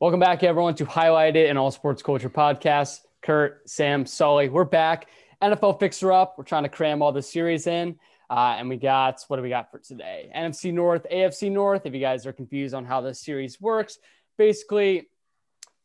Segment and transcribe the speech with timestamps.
[0.00, 3.00] Welcome back, everyone, to Highlight It and All Sports Culture Podcast.
[3.20, 5.08] Kurt, Sam, Sully, we're back.
[5.42, 6.36] NFL Fixer Up.
[6.38, 7.98] We're trying to cram all the series in.
[8.30, 10.30] Uh, and we got, what do we got for today?
[10.36, 11.84] NFC North, AFC North.
[11.84, 13.98] If you guys are confused on how this series works,
[14.36, 15.08] basically,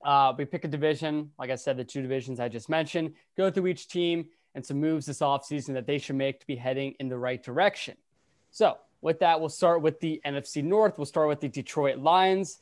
[0.05, 1.31] uh, we pick a division.
[1.39, 4.79] Like I said, the two divisions I just mentioned, go through each team and some
[4.79, 7.97] moves this offseason that they should make to be heading in the right direction.
[8.51, 10.99] So, with that, we'll start with the NFC North.
[10.99, 12.59] We'll start with the Detroit Lions.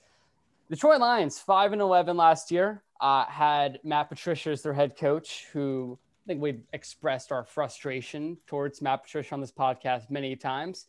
[0.72, 5.48] Detroit Lions, 5 and 11 last year, uh, had Matt Patricia as their head coach,
[5.52, 10.86] who I think we've expressed our frustration towards Matt Patricia on this podcast many times.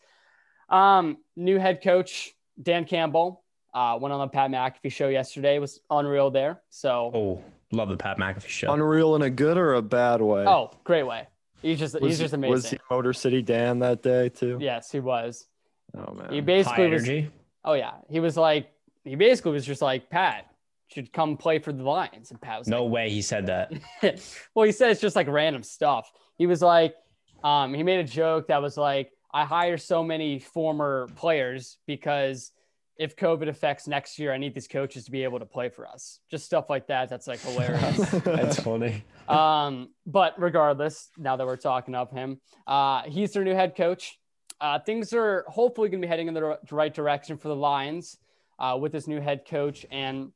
[0.68, 2.30] Um, new head coach,
[2.62, 3.42] Dan Campbell,
[3.74, 6.60] uh, went on the Pat McAfee show yesterday, was unreal there.
[6.70, 8.72] So, oh, love the Pat McAfee show.
[8.72, 10.44] Unreal in a good or a bad way?
[10.46, 11.26] Oh, great way.
[11.60, 12.52] He's just was he's just amazing.
[12.52, 14.58] Was he Motor City Dan that day too?
[14.60, 15.48] Yes, he was.
[15.96, 16.32] Oh man.
[16.32, 17.02] He basically High was.
[17.02, 17.30] energy.
[17.64, 18.71] Oh yeah, he was like
[19.04, 20.46] he basically was just like Pat
[20.88, 23.72] should come play for the Lions, and Pat was No way he said that.
[24.54, 26.12] well, he said it's just like random stuff.
[26.36, 26.94] He was like,
[27.42, 32.52] um, he made a joke that was like, I hire so many former players because
[32.98, 35.86] if COVID affects next year, I need these coaches to be able to play for
[35.86, 36.20] us.
[36.30, 37.08] Just stuff like that.
[37.08, 38.10] That's like hilarious.
[38.24, 39.02] That's funny.
[39.28, 44.18] Um, but regardless, now that we're talking of him, uh, he's their new head coach.
[44.60, 48.18] Uh, things are hopefully going to be heading in the right direction for the Lions
[48.58, 49.86] uh, with this new head coach.
[49.90, 50.32] And,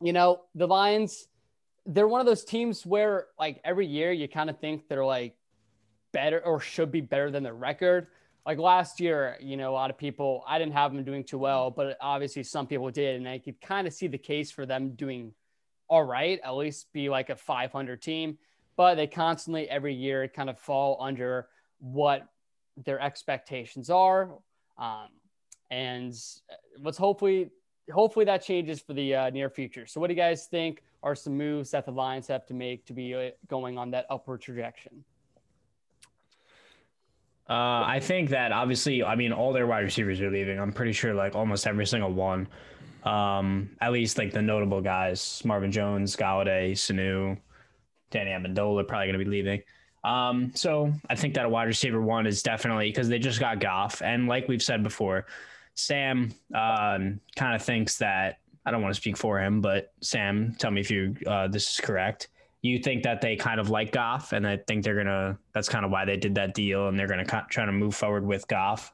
[0.00, 1.28] you know, the Lions,
[1.86, 5.34] they're one of those teams where, like, every year you kind of think they're like
[6.12, 8.08] better or should be better than their record.
[8.46, 11.38] Like last year, you know, a lot of people, I didn't have them doing too
[11.38, 13.16] well, but obviously some people did.
[13.16, 15.32] And I could kind of see the case for them doing
[15.88, 18.38] all right, at least be like a 500 team,
[18.76, 21.48] but they constantly every year kind of fall under
[21.80, 22.28] what
[22.84, 24.30] their expectations are.
[24.78, 25.08] Um,
[25.68, 26.14] and
[26.80, 27.50] let's hopefully,
[27.90, 29.86] hopefully that changes for the uh, near future.
[29.86, 32.84] So, what do you guys think are some moves that the Lions have to make
[32.86, 35.04] to be uh, going on that upward trajectory?
[37.48, 40.60] Uh, I think that obviously, I mean, all their wide receivers are leaving.
[40.60, 42.46] I'm pretty sure like almost every single one.
[43.04, 47.36] Um, at least like the notable guys: Marvin Jones, Golladay, Sanu,
[48.10, 49.62] Danny Amendola, are probably going to be leaving.
[50.04, 53.58] Um, so I think that a wide receiver one is definitely because they just got
[53.58, 55.26] Goff, and like we've said before,
[55.80, 60.54] Sam um, kind of thinks that I don't want to speak for him, but Sam,
[60.58, 62.28] tell me if you uh, this is correct.
[62.62, 65.38] You think that they kind of like Goff, and I think they're gonna.
[65.54, 67.94] That's kind of why they did that deal, and they're gonna co- try to move
[67.94, 68.92] forward with Goff.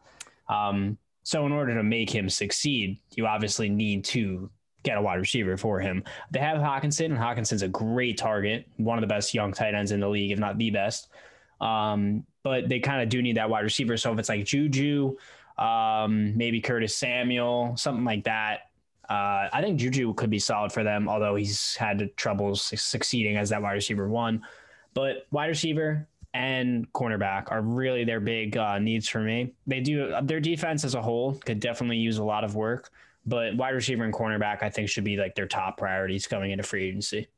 [0.49, 4.49] Um, so in order to make him succeed, you obviously need to
[4.85, 6.05] get a wide receiver for him.
[6.31, 9.91] They have Hockenson, and Hockenson's a great target, one of the best young tight ends
[9.91, 11.09] in the league, if not the best.
[11.61, 13.97] Um, but they kind of do need that wide receiver.
[13.97, 15.17] So if it's like Juju,
[15.59, 18.71] um, maybe Curtis Samuel, something like that.
[19.09, 23.51] Uh, I think Juju could be solid for them, although he's had troubles succeeding as
[23.51, 24.45] that wide receiver one.
[24.95, 29.53] But wide receiver and cornerback are really their big uh, needs for me.
[29.67, 32.91] They do their defense as a whole could definitely use a lot of work,
[33.25, 36.65] but wide receiver and cornerback I think should be like their top priorities coming into
[36.65, 37.29] free agency.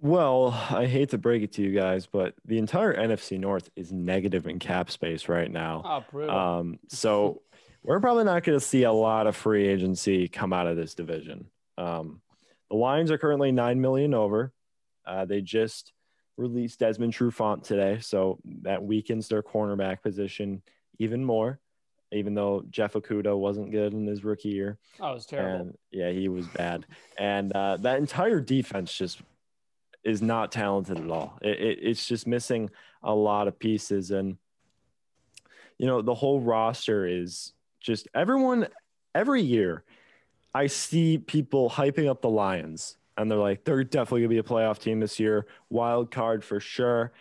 [0.00, 3.92] Well, I hate to break it to you guys, but the entire NFC North is
[3.92, 6.04] negative in cap space right now.
[6.14, 6.28] Oh.
[6.28, 7.42] Um, so
[7.82, 10.94] we're probably not going to see a lot of free agency come out of this
[10.94, 11.46] division.
[11.76, 12.20] Um,
[12.70, 14.52] the Lions are currently nine million over.
[15.06, 15.92] Uh, they just
[16.36, 20.62] released Desmond Trufant today, so that weakens their cornerback position
[20.98, 21.58] even more.
[22.12, 25.60] Even though Jeff Okudah wasn't good in his rookie year, oh, it was terrible.
[25.60, 26.86] and yeah, he was bad.
[27.18, 29.20] And uh, that entire defense just
[30.04, 31.38] is not talented at all.
[31.42, 32.70] It, it, it's just missing
[33.02, 34.10] a lot of pieces.
[34.10, 34.36] And,
[35.78, 38.68] you know, the whole roster is just everyone,
[39.14, 39.84] every year,
[40.54, 44.48] I see people hyping up the Lions and they're like, they're definitely going to be
[44.48, 47.12] a playoff team this year, wild card for sure.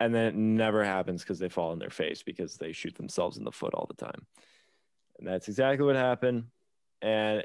[0.00, 3.36] And then it never happens because they fall in their face because they shoot themselves
[3.36, 4.26] in the foot all the time.
[5.18, 6.44] And that's exactly what happened.
[7.02, 7.44] And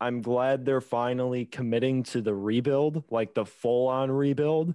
[0.00, 4.74] I'm glad they're finally committing to the rebuild, like the full on rebuild,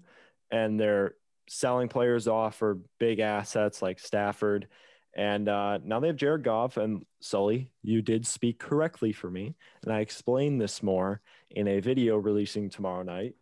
[0.51, 1.15] and they're
[1.47, 4.67] selling players off for big assets like Stafford.
[5.15, 7.71] And uh, now they have Jared Goff and Sully.
[7.81, 9.55] You did speak correctly for me.
[9.83, 13.33] And I explained this more in a video releasing tomorrow night.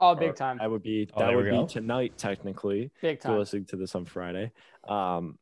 [0.00, 0.58] oh, big time.
[0.58, 3.38] That would be Oh, that would be tonight, technically Big if you're time.
[3.38, 4.50] listening to this on Friday,
[4.88, 5.38] um,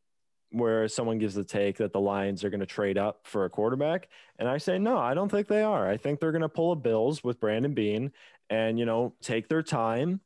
[0.53, 3.51] where someone gives the take that the Lions are going to trade up for a
[3.51, 4.09] quarterback,
[4.39, 5.89] and I say no, I don't think they are.
[5.89, 8.13] I think they're going to pull a Bills with Brandon Beane,
[8.51, 10.21] and you know take their time,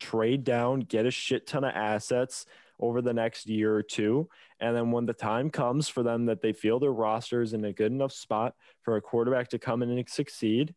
[0.00, 2.46] trade down, get a shit ton of assets,
[2.78, 4.28] over the next year or two.
[4.60, 7.64] And then when the time comes for them that they feel their roster is in
[7.64, 10.74] a good enough spot for a quarterback to come in and succeed,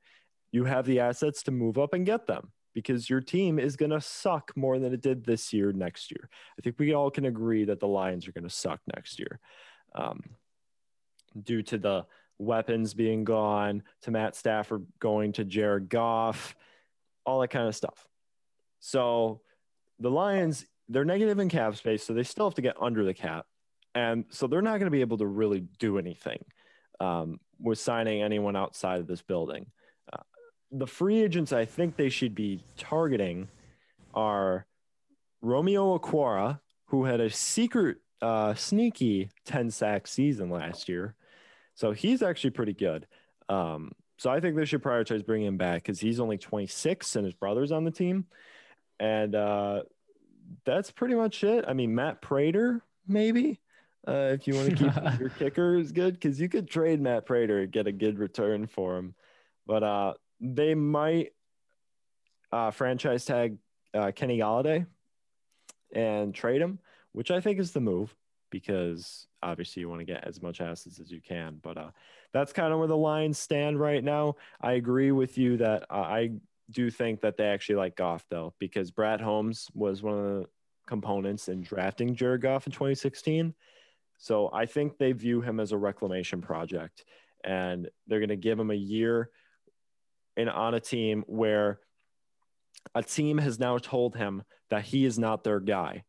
[0.52, 3.92] you have the assets to move up and get them because your team is going
[3.92, 6.30] to suck more than it did this year, next year.
[6.58, 9.40] I think we all can agree that the Lions are going to suck next year
[9.96, 10.22] um,
[11.44, 12.06] due to the
[12.38, 16.56] weapons being gone, to Matt Stafford going to Jared Goff,
[17.26, 18.08] all that kind of stuff.
[18.80, 19.42] So
[20.00, 23.14] the Lions, they're negative in cap space, so they still have to get under the
[23.14, 23.46] cap.
[23.94, 26.44] And so they're not going to be able to really do anything
[27.00, 29.66] um, with signing anyone outside of this building.
[30.72, 33.48] The free agents I think they should be targeting
[34.14, 34.66] are
[35.42, 41.16] Romeo Okwara, who had a secret, uh, sneaky 10 sack season last year.
[41.76, 43.08] So he's actually pretty good.
[43.48, 47.26] Um, so I think they should prioritize bringing him back because he's only 26 and
[47.26, 48.26] his brother's on the team.
[49.00, 49.84] And uh,
[50.66, 51.64] that's pretty much it.
[51.68, 53.62] I mean, Matt Prater, maybe,
[54.06, 57.26] uh, if you want to keep your kicker is good, because you could trade Matt
[57.26, 59.16] Prater and get a good return for him.
[59.66, 61.34] But uh, they might
[62.52, 63.58] uh, franchise tag
[63.94, 64.86] uh, Kenny Golladay
[65.94, 66.80] and trade him,
[67.12, 68.16] which I think is the move
[68.50, 71.60] because obviously you want to get as much assets as you can.
[71.62, 71.92] But uh,
[72.34, 74.36] that's kind of where the Lions stand right now.
[74.62, 76.32] I agree with you that uh, I
[76.72, 80.46] do think that they actually like Goff though, because Brad Holmes was one of the
[80.88, 83.54] components in drafting Jared Goff in 2016.
[84.18, 87.06] So I think they view him as a reclamation project,
[87.44, 89.30] and they're going to give him a year
[90.40, 91.80] in on a team where
[92.96, 96.04] a team has now told him that he is not their guy.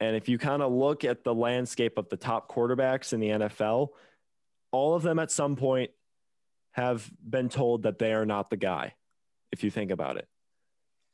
[0.00, 3.28] And if you kind of look at the landscape of the top quarterbacks in the
[3.28, 3.88] NFL,
[4.70, 5.90] all of them at some point
[6.72, 8.94] have been told that they are not the guy
[9.52, 10.28] if you think about it.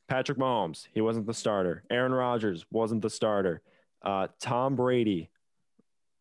[0.07, 1.83] Patrick Mahomes, he wasn't the starter.
[1.89, 3.61] Aaron Rodgers wasn't the starter.
[4.03, 5.29] Uh, Tom Brady,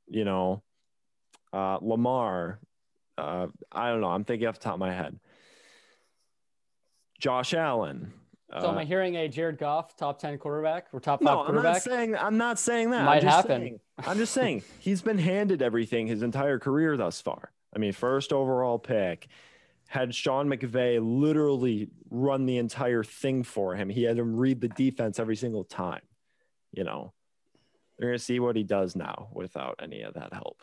[0.08, 0.62] you know,
[1.52, 2.60] uh, Lamar.
[3.19, 4.08] Uh, I don't know.
[4.08, 5.19] I'm thinking off the top of my head.
[7.20, 8.12] Josh Allen.
[8.58, 11.44] So am I uh, hearing a Jared Goff top ten quarterback or top five no,
[11.44, 11.67] quarterback?
[11.67, 13.05] I'm not saying I'm not saying that.
[13.05, 13.61] Might I'm happen.
[13.61, 17.52] Saying, I'm just saying he's been handed everything his entire career thus far.
[17.75, 19.28] I mean, first overall pick
[19.87, 23.88] had Sean McVay literally run the entire thing for him.
[23.88, 26.02] He had him read the defense every single time.
[26.73, 27.12] You know,
[27.99, 30.62] they're gonna see what he does now without any of that help.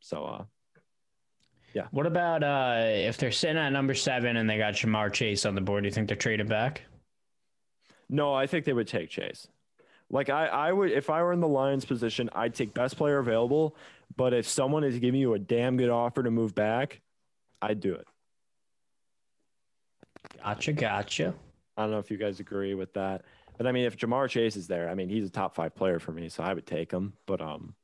[0.00, 0.44] So, uh,
[1.74, 1.86] yeah.
[1.90, 5.54] What about uh, if they're sitting at number seven and they got Ja'Marr Chase on
[5.54, 5.82] the board?
[5.82, 6.82] Do you think they're trading back?
[8.08, 9.46] No, I think they would take Chase.
[10.10, 13.18] Like I, I would if I were in the Lions position, I'd take best player
[13.18, 13.76] available.
[14.16, 17.00] But if someone is giving you a damn good offer to move back,
[17.60, 18.06] I'd do it.
[20.42, 21.34] Gotcha, gotcha.
[21.76, 23.22] I don't know if you guys agree with that,
[23.56, 25.98] but I mean, if Ja'Marr Chase is there, I mean, he's a top five player
[25.98, 27.12] for me, so I would take him.
[27.26, 27.74] But um,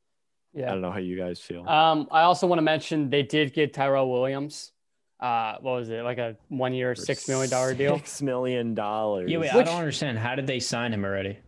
[0.55, 1.69] yeah, I don't know how you guys feel.
[1.69, 4.73] Um, I also want to mention they did get Tyrell Williams.
[5.21, 7.97] Uh, what was it like a one year, six million dollar deal?
[7.97, 9.31] Six million dollars.
[9.31, 10.19] Yeah, wait, Which, I don't understand.
[10.19, 11.39] How did they sign him already?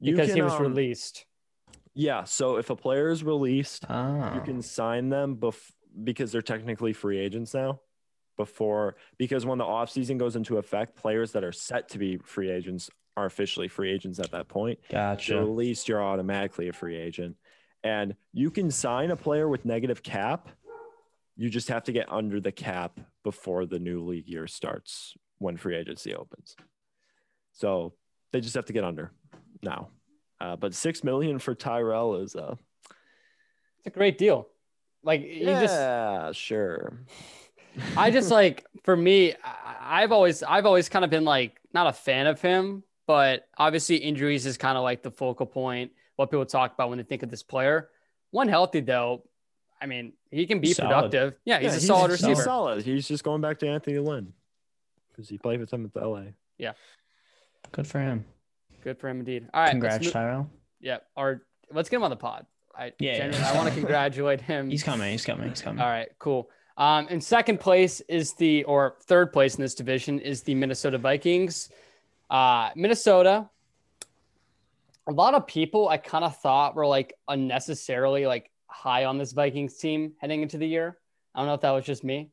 [0.00, 1.26] Because can, he was um, released.
[1.94, 4.34] Yeah, so if a player is released, oh.
[4.34, 5.72] you can sign them bef-
[6.02, 7.80] because they're technically free agents now
[8.36, 12.50] before because when the offseason goes into effect, players that are set to be free
[12.50, 14.78] agents are officially free agents at that point.
[14.90, 15.38] Gotcha.
[15.38, 17.36] At least you're automatically a free agent.
[17.84, 20.48] And you can sign a player with negative cap.
[21.36, 25.56] You just have to get under the cap before the new league year starts when
[25.56, 26.56] free agency opens.
[27.52, 27.94] So
[28.32, 29.10] they just have to get under
[29.62, 29.88] now.
[30.40, 32.56] Uh, but six million for Tyrell is uh
[33.78, 34.48] it's a great deal.
[35.02, 35.60] Like yeah,
[36.30, 36.98] just sure.
[37.96, 39.34] I just like for me,
[39.80, 43.96] I've always I've always kind of been like not a fan of him, but obviously
[43.96, 45.92] injuries is kind of like the focal point.
[46.16, 47.88] What people talk about when they think of this player.
[48.30, 49.24] One healthy though,
[49.80, 50.88] I mean, he can be solid.
[50.88, 51.34] productive.
[51.44, 52.34] Yeah, he's yeah, a he's, solid receiver.
[52.34, 52.84] He's solid.
[52.84, 54.32] He's just going back to Anthony Lynn
[55.10, 56.22] because he played with him at the LA.
[56.58, 56.72] Yeah,
[57.72, 58.24] good for him.
[58.84, 59.48] Good for him indeed.
[59.52, 60.48] All right, congrats, Tyrell.
[60.80, 61.42] Yeah, or
[61.72, 62.46] let's get him on the pod.
[62.76, 63.52] I yeah, yeah.
[63.52, 64.70] I want to congratulate him.
[64.70, 65.10] He's coming.
[65.10, 65.48] He's coming.
[65.48, 65.82] He's coming.
[65.82, 66.48] All right, cool.
[66.76, 70.98] Um, in second place is the, or third place in this division is the Minnesota
[70.98, 71.70] Vikings.
[72.30, 73.50] Uh, Minnesota,
[75.08, 79.32] a lot of people I kind of thought were like unnecessarily like high on this
[79.32, 80.98] Vikings team heading into the year.
[81.34, 82.30] I don't know if that was just me.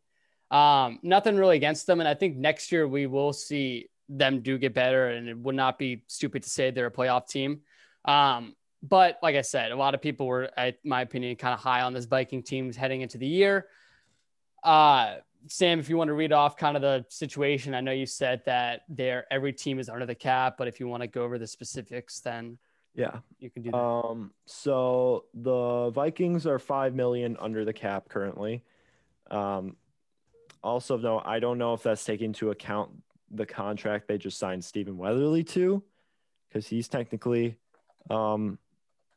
[0.52, 2.00] Um, nothing really against them.
[2.00, 5.10] And I think next year we will see them do get better.
[5.10, 7.62] And it would not be stupid to say they're a playoff team.
[8.06, 11.60] Um, but like I said, a lot of people were, in my opinion, kind of
[11.60, 13.68] high on this Viking team heading into the year.
[14.64, 15.16] Uh,
[15.48, 18.42] Sam, if you want to read off kind of the situation, I know you said
[18.46, 21.38] that there every team is under the cap, but if you want to go over
[21.38, 22.58] the specifics, then
[22.94, 23.20] Yeah.
[23.40, 23.78] you can do that.
[23.78, 28.64] Um, so the Vikings are five million under the cap currently.
[29.32, 29.78] Um,
[30.64, 32.92] also, no, I don't know if that's taking into account
[33.32, 35.82] the contract they just signed Stephen Weatherly to,
[36.48, 37.56] because he's technically,
[38.10, 38.58] um,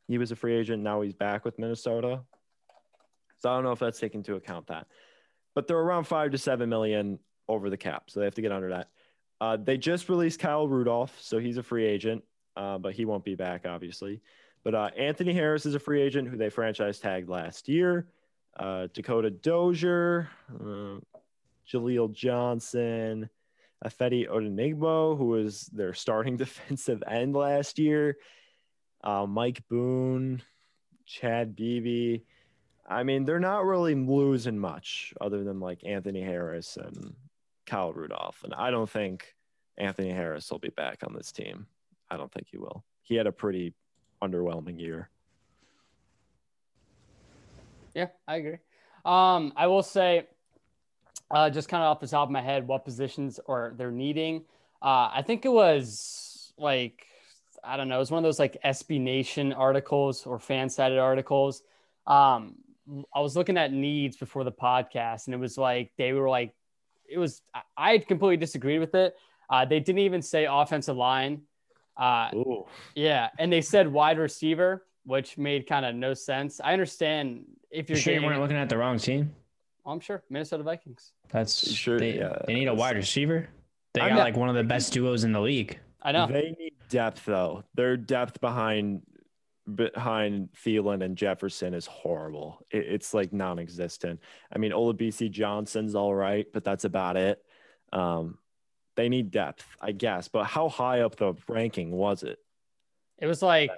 [0.07, 0.83] he was a free agent.
[0.83, 2.21] Now he's back with Minnesota.
[3.39, 4.87] So I don't know if that's taking into account that,
[5.55, 8.51] but they're around five to seven million over the cap, so they have to get
[8.51, 8.89] under that.
[9.41, 12.23] Uh, they just released Kyle Rudolph, so he's a free agent,
[12.55, 14.21] uh, but he won't be back, obviously.
[14.63, 18.07] But uh, Anthony Harris is a free agent who they franchise tagged last year.
[18.57, 20.99] Uh, Dakota Dozier, uh,
[21.67, 23.29] Jaleel Johnson,
[23.83, 28.17] Ifeadi Odenigbo, who was their starting defensive end last year.
[29.03, 30.41] Uh, Mike Boone,
[31.05, 32.23] Chad Beebe.
[32.87, 37.15] I mean, they're not really losing much other than like Anthony Harris and
[37.65, 38.43] Kyle Rudolph.
[38.43, 39.35] And I don't think
[39.77, 41.67] Anthony Harris will be back on this team.
[42.11, 42.83] I don't think he will.
[43.01, 43.73] He had a pretty
[44.21, 45.09] underwhelming year.
[47.95, 48.57] Yeah, I agree.
[49.05, 50.27] Um, I will say,
[51.31, 54.43] uh, just kind of off the top of my head, what positions or they're needing.
[54.81, 57.07] Uh, I think it was like
[57.63, 60.99] I don't know, it was one of those like SB Nation articles or fan sided
[60.99, 61.63] articles.
[62.05, 62.55] Um,
[63.15, 66.53] I was looking at needs before the podcast, and it was like they were like,
[67.09, 67.41] it was
[67.77, 69.15] I completely disagreed with it.
[69.49, 71.41] Uh, they didn't even say offensive line.
[71.95, 72.65] Uh, Ooh.
[72.95, 76.59] yeah, and they said wide receiver, which made kind of no sense.
[76.63, 79.33] I understand if You you're sure you weren't looking at the wrong team?
[79.85, 81.11] I'm sure Minnesota Vikings.
[81.29, 81.99] That's You sure?
[81.99, 83.49] They, Yeah, they need a wide receiver.
[83.93, 85.79] They I'm got not- like one of the best duos in the league.
[86.01, 86.27] I know.
[86.27, 87.63] They need depth though.
[87.75, 89.03] Their depth behind
[89.73, 92.65] behind Thielen and Jefferson is horrible.
[92.71, 94.19] It, it's like non-existent.
[94.51, 97.43] I mean, Olabisi Johnson's all right, but that's about it.
[97.91, 98.37] Um,
[98.95, 100.27] they need depth, I guess.
[100.27, 102.39] But how high up the ranking was it?
[103.17, 103.71] It was like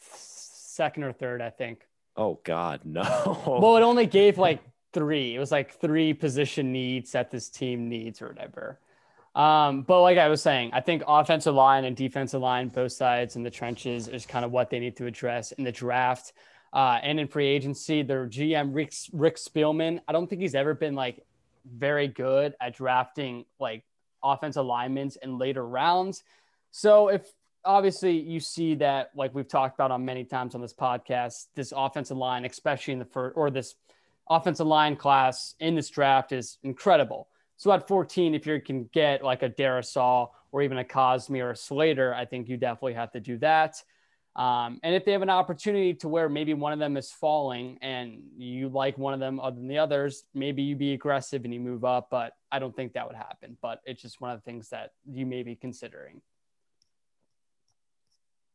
[0.00, 1.86] second or third, I think.
[2.16, 3.58] Oh God, no.
[3.60, 4.60] Well, it only gave like
[4.92, 5.34] three.
[5.34, 8.80] It was like three position needs that this team needs or whatever.
[9.36, 13.36] Um, but like I was saying, I think offensive line and defensive line, both sides
[13.36, 16.32] in the trenches, is kind of what they need to address in the draft.
[16.72, 20.72] Uh, and in free agency, their GM Rick, Rick Spielman, I don't think he's ever
[20.72, 21.22] been like
[21.70, 23.84] very good at drafting like
[24.24, 26.24] offensive linemen in later rounds.
[26.70, 27.30] So if
[27.62, 31.74] obviously you see that, like we've talked about on many times on this podcast, this
[31.76, 33.74] offensive line, especially in the first or this
[34.30, 37.28] offensive line class in this draft is incredible.
[37.56, 41.50] So at 14, if you can get like a Darrisaw or even a Cosmi or
[41.50, 43.82] a Slater, I think you definitely have to do that.
[44.36, 47.78] Um, and if they have an opportunity to where maybe one of them is falling
[47.80, 51.54] and you like one of them other than the others, maybe you be aggressive and
[51.54, 52.08] you move up.
[52.10, 53.56] But I don't think that would happen.
[53.62, 56.20] But it's just one of the things that you may be considering.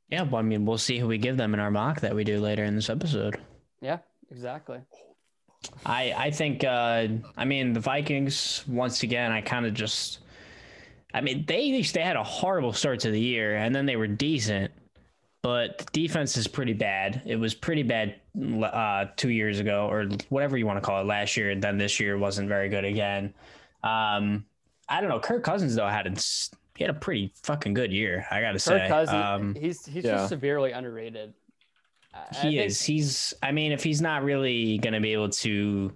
[0.10, 2.24] Yeah, well, I mean, we'll see who we give them in our mock that we
[2.24, 3.40] do later in this episode.
[3.82, 4.82] Yeah, exactly.
[5.86, 10.20] I I think uh I mean the Vikings once again I kind of just
[11.14, 14.08] I mean they they had a horrible start to the year and then they were
[14.08, 14.72] decent
[15.44, 17.24] but the defense is pretty bad.
[17.26, 18.16] It was pretty bad
[18.64, 21.78] uh 2 years ago or whatever you want to call it last year and then
[21.78, 23.34] this year wasn't very good again.
[23.84, 24.46] Um
[24.90, 26.12] I don't know Kirk Cousins though had a,
[26.76, 28.80] he had a pretty fucking good year, I got to say.
[28.80, 30.14] Kirk Cousins, Um, he's he's yeah.
[30.14, 31.34] just severely underrated.
[32.14, 32.82] I- I he think- is.
[32.82, 33.34] He's.
[33.42, 35.94] I mean, if he's not really going to be able to,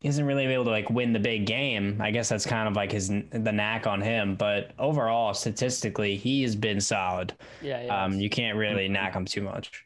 [0.00, 2.00] he isn't really able to like win the big game.
[2.00, 4.34] I guess that's kind of like his the knack on him.
[4.36, 7.32] But overall, statistically, he has been solid.
[7.62, 8.04] Yeah, yeah.
[8.04, 9.84] Um, you can't really knack him too much.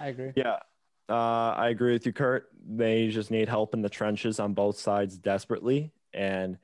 [0.00, 0.32] I agree.
[0.36, 0.58] Yeah,
[1.08, 2.48] uh, I agree with you, Kurt.
[2.66, 5.92] They just need help in the trenches on both sides desperately.
[6.14, 6.58] And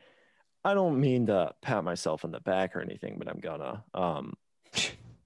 [0.64, 3.84] I don't mean to pat myself in the back or anything, but I'm gonna.
[3.94, 4.34] Um,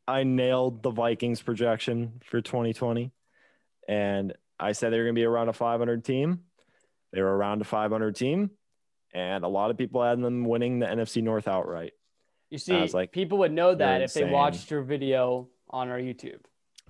[0.07, 3.13] I nailed the Vikings projection for 2020,
[3.89, 6.41] and I said they were gonna be around a 500 team.
[7.13, 8.51] They were around a 500 team,
[9.13, 11.93] and a lot of people had them winning the NFC North outright.
[12.51, 15.89] You see, was like, people would know that "You're if they watched your video on
[15.89, 16.41] our YouTube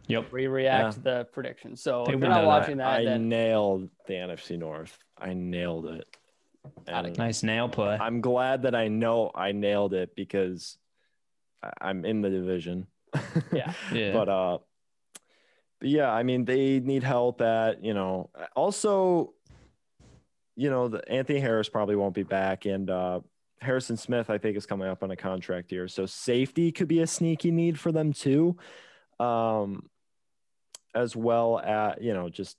[0.08, 0.32] Yep.
[0.32, 0.90] We react Yeah.
[0.90, 1.76] to the prediction.
[1.76, 2.46] So they if you're not know that.
[2.46, 4.98] watching that, I then nailed the NFC North.
[5.16, 6.06] I nailed it.
[6.86, 7.96] And Nice nail play.
[8.00, 10.76] I'm glad that I know I nailed it because
[11.80, 12.86] I'm in the division.
[13.52, 13.72] Yeah.
[13.92, 14.12] Yeah.
[14.12, 14.58] But uh
[15.80, 19.34] but yeah, I mean they need help at, you know, also
[20.54, 23.20] you know, the Anthony Harris probably won't be back and uh
[23.60, 25.88] Harrison Smith I think is coming up on a contract here.
[25.88, 28.56] So safety could be a sneaky need for them too.
[29.18, 29.88] Um
[30.94, 32.56] as well at, you know, just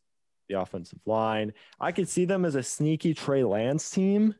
[0.49, 1.53] the offensive line.
[1.79, 4.35] I could see them as a sneaky Trey Lance team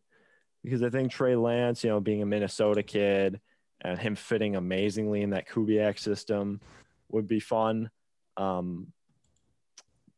[0.63, 3.39] because I think Trey Lance, you know, being a Minnesota kid
[3.83, 6.61] and him fitting amazingly in that Kubiak system
[7.09, 7.89] would be fun.
[8.37, 8.87] Um,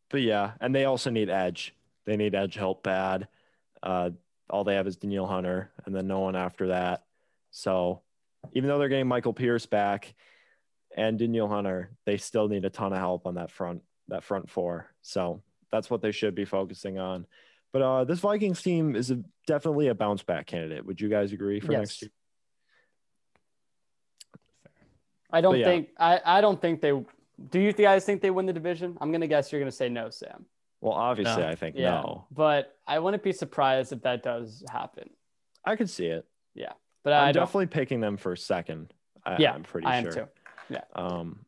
[0.10, 1.76] but yeah, and they also need edge.
[2.06, 3.28] They need edge help bad.
[3.82, 4.12] Uh,
[4.50, 7.04] all they have is Danielle Hunter, and then no one after that.
[7.52, 8.02] So
[8.54, 10.14] even though they're getting Michael Pierce back
[10.96, 14.50] and Danielle Hunter, they still need a ton of help on that front that front
[14.50, 14.92] four.
[15.02, 15.42] So
[15.72, 17.26] that's what they should be focusing on.
[17.74, 20.86] But uh, this Vikings team is a, definitely a bounce back candidate.
[20.86, 21.80] Would you guys agree for Yes.
[21.80, 22.12] next year?
[25.36, 25.66] I don't yeah.
[25.66, 26.94] think I, I don't think they
[27.50, 28.98] do you guys think they win the division?
[29.02, 30.46] I'm gonna guess you're gonna say no, Sam.
[30.80, 31.50] Well, obviously, No.
[31.50, 31.90] I think Yeah.
[32.02, 32.26] no.
[32.32, 35.10] But I wouldn't be surprised if that does happen.
[35.66, 36.26] I could see it.
[36.54, 36.72] Yeah.
[37.04, 38.94] But I I'm don't definitely picking them for second.
[39.26, 40.30] I, Yeah, I'm pretty I am sure.
[40.70, 40.82] Yeah.
[40.96, 41.40] Um,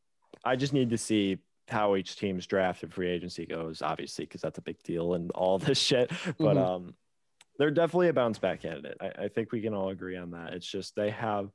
[0.43, 1.37] I just need to see
[1.69, 5.31] how each team's draft and free agency goes, obviously, because that's a big deal and
[5.31, 6.09] all this shit.
[6.37, 6.65] But Mhm.
[6.65, 6.95] um,
[7.57, 8.97] they're definitely a bounce back candidate.
[8.99, 10.53] I, I think we can all agree on that.
[10.53, 11.51] It's just they have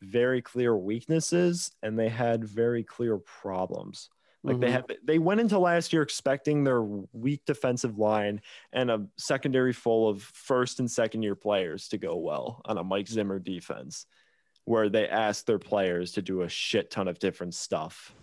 [0.00, 4.08] very clear weaknesses and they had very clear problems.
[4.44, 4.72] Like they Mhm.
[4.72, 8.40] had, they went into last year expecting their weak defensive line
[8.72, 12.84] and a secondary full of first and second year players to go well on a
[12.84, 14.06] Mike Zimmer defense,
[14.64, 18.14] where they asked their players to do a shit ton of different stuff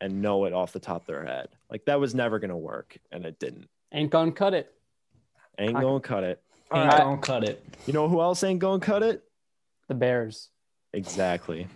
[0.00, 1.48] and know it off the top of their head.
[1.70, 3.68] Like that was never gonna work, and it didn't.
[3.92, 4.74] ain't gonna cut it.
[5.58, 6.42] Ain't gonna cut it.
[6.74, 6.98] Ain't right.
[6.98, 7.64] gonna cut it.
[7.86, 9.24] You know who else ain't gonna cut it?
[9.88, 10.50] The Bears.
[10.92, 11.66] Exactly.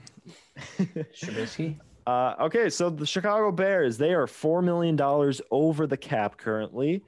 [0.78, 1.78] Trubisky.
[2.04, 5.00] Uh, okay, so the Chicago Bears, they are $4 million
[5.52, 7.04] over the cap currently.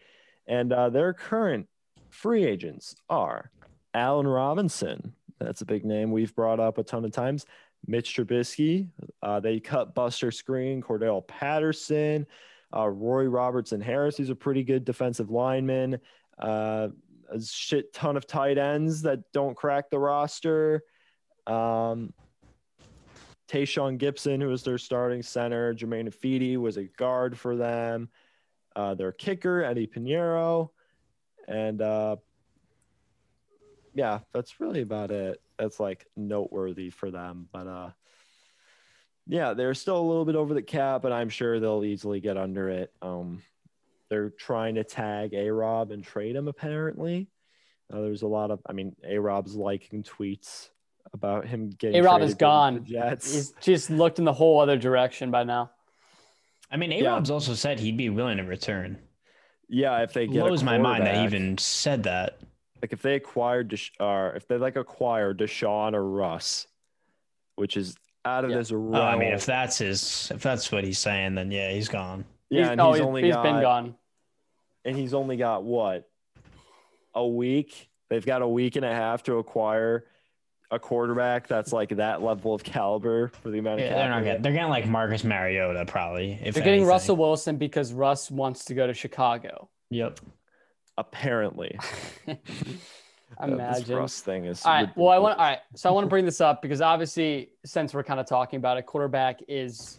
[0.47, 1.67] And uh, their current
[2.11, 3.51] free agents are
[3.93, 5.13] Allen Robinson.
[5.41, 7.45] That's a big name we've brought up a ton of times.
[7.87, 8.89] Mitch Trubisky.
[9.23, 12.27] Uh, they cut Buster Skrine, Cordarrelle Patterson,
[12.75, 15.99] uh, Roy Robertson Harris, who's a pretty good defensive lineman.
[16.39, 16.89] Uh,
[17.31, 20.83] a shit ton of tight ends that don't crack the roster.
[21.47, 22.13] Um,
[23.49, 25.75] Tayshawn Gibson, who was their starting center.
[25.75, 28.09] Germain Ifedi was a guard for them.
[28.75, 30.71] Uh, their kicker, Eddy Piñeiro.
[31.47, 32.17] And uh,
[33.95, 35.41] yeah, that's really about it.
[35.59, 37.49] That's like noteworthy for them.
[37.53, 37.91] But uh,
[39.27, 42.37] yeah, they're still a little bit over the cap, but I'm sure they'll easily get
[42.37, 42.93] under it.
[43.03, 43.43] Um,
[44.09, 47.29] they're trying to tag A Rob and trade him, apparently.
[47.93, 50.71] Uh, there's a lot of, I mean, A Rob's liking tweets
[51.15, 52.85] about him getting A-Rob is traded the gone.
[52.85, 53.33] Jets.
[53.33, 55.71] He's just looked in the whole other direction by now.
[56.71, 57.11] I mean, A Yeah.
[57.11, 58.99] Rob's also said he'd be willing to return.
[59.69, 62.39] Yeah, if they get a Blows my mind that he even said that.
[62.83, 66.67] like if they acquired Desha- or if they like acquire Deshaun or Russ,
[67.57, 67.97] which is
[68.27, 68.57] out of Yeah.
[68.59, 68.95] this realm.
[68.95, 72.25] Oh, I mean, if that's his, if that's what he's saying, then yeah, he's gone.
[72.51, 73.95] yeah, he's, and oh, he's he's, only he's got been gone.
[74.85, 76.09] and he's only got what
[77.15, 77.89] a week.
[78.11, 80.05] They've got a week and a half to acquire
[80.71, 84.25] a quarterback that's like that level of caliber for the amount of Yeah, they're not
[84.25, 84.43] getting.
[84.43, 86.39] They're getting like Marcus Mariota probably.
[86.43, 86.85] If They're getting.
[86.85, 89.69] Russell Wilson because Russ wants to go to Chicago.
[89.91, 90.21] Yep.
[90.97, 91.77] Apparently,
[92.27, 92.79] Yeah, this
[93.41, 93.97] Imagine.
[93.97, 94.65] Russ thing is.
[94.65, 94.97] All right.
[94.97, 95.33] Well, I want.
[95.33, 95.39] ridiculous.
[95.39, 95.59] All right.
[95.77, 98.79] So I want to bring this up because obviously, since we're kind of talking about
[98.79, 99.99] it, quarterback is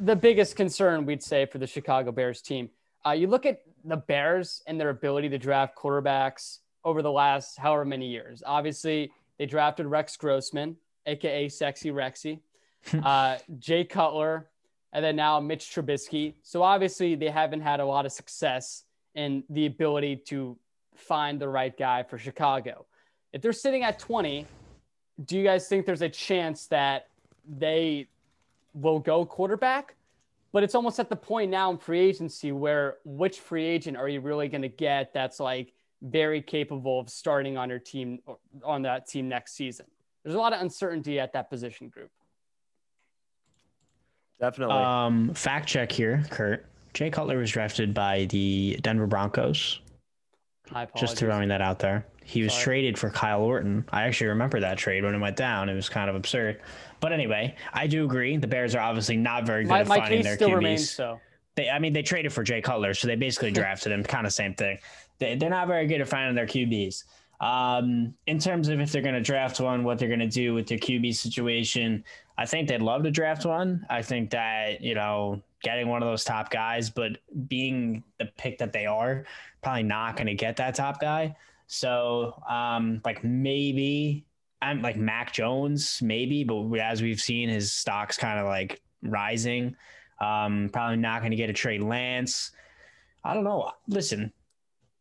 [0.00, 2.68] the biggest concern we'd say for the Chicago Bears team.
[3.06, 7.58] Uh, you look at the Bears and their ability to draft quarterbacks over the last
[7.58, 8.42] however many years.
[8.44, 12.40] Obviously, they drafted Rex Grossman, aka Sexy Rexy,
[13.04, 14.48] uh, Jay Cutler,
[14.92, 16.34] and then now Mitch Trubisky.
[16.42, 20.56] So obviously, they haven't had a lot of success in the ability to
[20.94, 22.86] find the right guy for Chicago.
[23.32, 24.46] If they're sitting at 20,
[25.24, 27.08] do you guys think there's a chance that
[27.46, 28.08] they
[28.74, 29.94] will go quarterback?
[30.52, 34.08] But it's almost at the point now in free agency where which free agent are
[34.08, 35.72] you really going to get that's like
[36.02, 38.18] very capable of starting on her team
[38.64, 39.86] on that team next season?
[40.24, 42.10] There's a lot of uncertainty at that position group.
[44.40, 44.76] Definitely.
[44.76, 46.66] Um, fact check here, Kurt.
[46.94, 49.80] Jay Cutler was drafted by the Denver Broncos.
[50.70, 50.88] My.
[50.96, 52.06] Just throwing that out there.
[52.24, 52.64] He was Sorry.
[52.64, 53.84] traded for Kyle Orton.
[53.92, 55.68] I actually remember that trade when it went down.
[55.68, 56.60] It was kind of absurd.
[56.98, 58.36] But anyway, I do agree.
[58.36, 60.54] The Bears are obviously not very good my, at my finding case their still QBs.
[60.56, 61.20] remains so.
[61.54, 64.02] They, I mean, they traded for Jay Cutler, so they basically drafted him.
[64.02, 64.78] Kind of same thing.
[65.18, 67.04] They, they're not very good at finding their QBs.
[67.40, 70.54] Um, in terms of if they're going to draft one, what they're going to do
[70.54, 72.04] with their QB situation,
[72.38, 73.84] I think they'd love to draft one.
[73.90, 78.58] I think that you know, getting one of those top guys, but being the pick
[78.58, 79.24] that they are,
[79.62, 81.36] probably not going to get that top guy.
[81.66, 84.24] So, um, like maybe
[84.62, 89.76] I'm like Mac Jones, maybe, but as we've seen, his stock's kind of like rising.
[90.20, 92.52] Um, probably not going to get a Trey Lance.
[93.24, 93.70] I don't know.
[93.88, 94.32] Listen,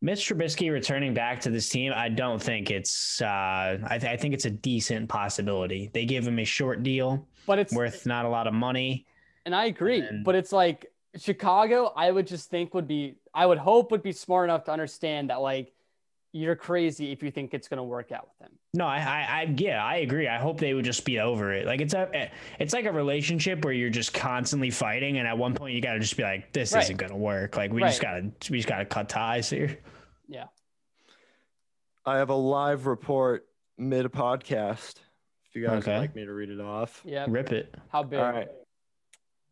[0.02, 3.22] Mitch Trubisky returning back to this team, I don't think it's.
[3.22, 5.90] Uh, I, th- I think it's a decent possibility.
[5.94, 9.06] They gave him a short deal, but it's worth not a lot of money.
[9.46, 11.94] And I agree, And- but it's like Chicago.
[11.96, 13.16] I would just think would be.
[13.34, 15.72] I would hope would be smart enough to understand that like
[16.36, 18.58] you're crazy if you think it's going to work out with him.
[18.74, 20.28] No, I, I, I, yeah, I agree.
[20.28, 21.66] I hope they would just be over it.
[21.66, 22.28] Like it's a, eh,
[22.60, 25.94] it's like a relationship where you're just constantly fighting, and at one point you got
[25.94, 26.84] to just be like, this Right.
[26.84, 27.56] isn't gonna work.
[27.56, 29.78] Like we just gotta, we just gotta cut ties here.
[30.28, 30.48] Yeah.
[32.06, 34.96] I have a live report mid podcast.
[35.50, 35.94] If you guys Okay.
[35.94, 37.02] would like me to read it off.
[37.06, 37.26] Yeah.
[37.30, 37.74] Rip it.
[37.90, 38.20] How big?
[38.20, 38.50] All right.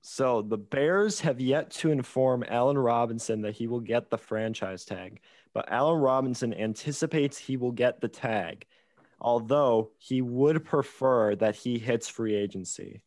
[0.02, 4.84] So the Bears have yet to inform Allen Robinson that he will get the franchise
[4.84, 5.22] tag,
[5.54, 8.66] but Allen Robinson anticipates he will get the tag,
[9.22, 13.04] although he would prefer that he hits free agency.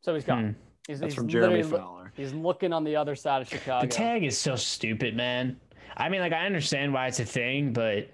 [0.00, 0.44] So he's gone.
[0.44, 0.50] Hmm.
[0.86, 2.12] He's, That's he's from Jeremy literally lo- Fowler.
[2.16, 3.86] He's looking on the other side of Chicago.
[3.86, 5.60] The tag is so stupid, man.
[5.96, 8.08] I mean, like I understand why it's a thing, but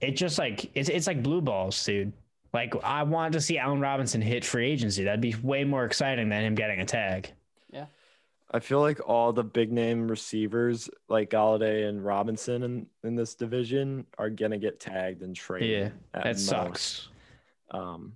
[0.00, 2.12] it just like it's it's like blue balls, dude.
[2.52, 5.04] Like I want to see Allen Robinson hit free agency.
[5.04, 7.32] That'd be way more exciting than him getting a tag.
[8.50, 13.34] I feel like all the big name receivers like Golladay and Robinson in, in this
[13.34, 15.92] division are gonna get tagged and traded.
[16.14, 17.08] Yeah, That sucks.
[17.70, 18.14] Um,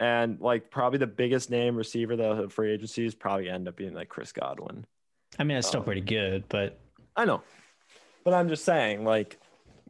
[0.00, 3.94] and like probably the biggest name receiver that the free agencies probably end up being
[3.94, 4.84] like Chris Godwin.
[5.38, 6.78] I mean, it's still Um, pretty good, but
[7.16, 7.42] I know,
[8.24, 9.38] but I'm just saying like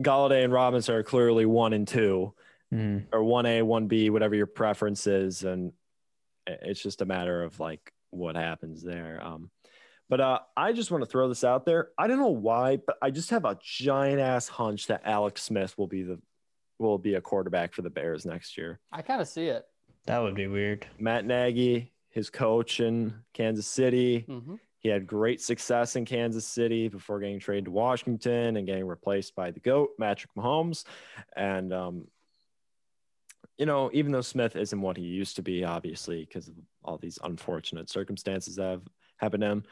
[0.02, 2.32] Golladay and Robinson are clearly one and two,
[2.72, 5.72] mm, or one A, one B, whatever your preference is, and
[6.46, 9.20] it's just a matter of like what happens there.
[9.22, 9.50] Um,
[10.08, 11.88] but uh, I just want to throw this out there.
[11.98, 15.76] I don't know why, but I just have a giant ass hunch that Alex Smith
[15.78, 16.20] will be the
[16.78, 18.80] will be a quarterback for the Bears next year.
[18.92, 19.64] I kind of see it.
[20.06, 20.86] that would be weird.
[20.98, 26.88] Matt Nagy, his coach in Kansas City, hmm he had great success in Kansas City
[26.88, 30.84] before getting traded to Washington and getting replaced by the GOAT, Patrick Mahomes.
[31.34, 32.06] And, um,
[33.56, 36.98] you know, even though Smith isn't what he used to be, obviously, because of all
[36.98, 38.82] these unfortunate circumstances that have
[39.16, 39.64] happened to him,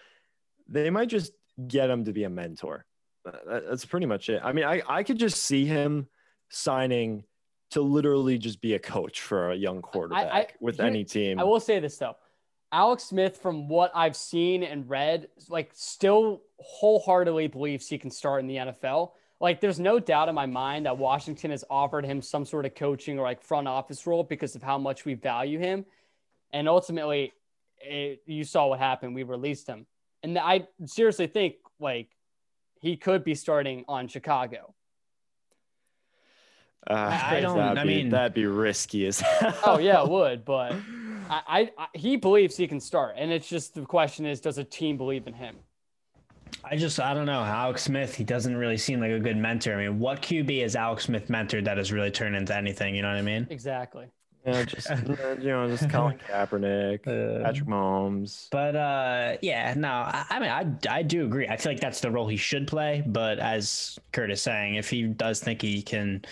[0.68, 1.32] they might just
[1.68, 2.84] get him to be a mentor.
[3.24, 4.40] That- that- That's pretty much it.
[4.42, 6.08] I mean, I, I could just see him
[6.50, 7.24] signing
[7.70, 11.38] to literally just be a coach for a young quarterback with here- any team.
[11.38, 12.16] I will say this though.
[12.70, 18.40] Alex Smith, from what I've seen and read, like still wholeheartedly believes he can start
[18.40, 19.12] in the NFL.
[19.40, 22.74] Like, there's no doubt in my mind that Washington has offered him some sort of
[22.74, 25.84] coaching or like front office role because of how much we value him.
[26.52, 27.32] And ultimately,
[27.78, 29.14] it, you saw what happened.
[29.14, 29.84] We released him.
[30.22, 32.08] And I seriously think like
[32.80, 34.74] he could be starting on Chicago.
[36.88, 39.54] Uh, I don't- that'd I mean- that'd be risky as hell.
[39.64, 40.44] Oh, yeah, it would.
[40.44, 40.72] But
[41.30, 43.14] I, I, I he believes he can start.
[43.16, 45.56] And it's just the question is, does a team believe in him?
[46.64, 47.42] I just I don't know.
[47.42, 49.74] Alex Smith, he doesn't really seem like a good mentor.
[49.74, 52.94] I mean, what QB has Alex Smith mentored that has really turned into anything?
[52.94, 53.46] You know what I mean?
[53.50, 54.06] Exactly.
[54.44, 58.48] Yeah, just you know, just Colin Kaepernick, Uh, Patrick Mahomes.
[58.50, 61.46] But uh, yeah, no, I, I mean, I I do agree.
[61.46, 63.02] I feel like that's the role he should play.
[63.06, 66.24] But as Kurt is saying, if he does think he can,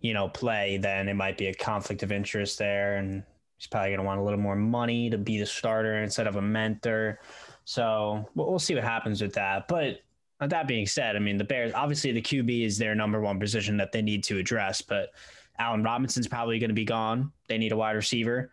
[0.00, 3.22] you know, play, then it might be a conflict of interest there, and
[3.58, 6.42] he's probably gonna want a little more money to be the starter instead of a
[6.42, 7.20] mentor.
[7.64, 9.68] So we'll, we'll see what happens with that.
[9.68, 10.00] But
[10.40, 13.38] uh, that being said, I mean, the Bears obviously the QB is their number one
[13.38, 15.10] position that they need to address, but.
[15.58, 17.32] Allen Robinson's probably going to be gone.
[17.48, 18.50] They need a wide receiver.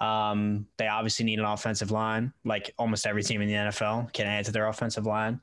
[0.00, 4.26] Um, they obviously need an offensive line, like almost every team in the NFL can
[4.26, 5.40] add to their offensive line.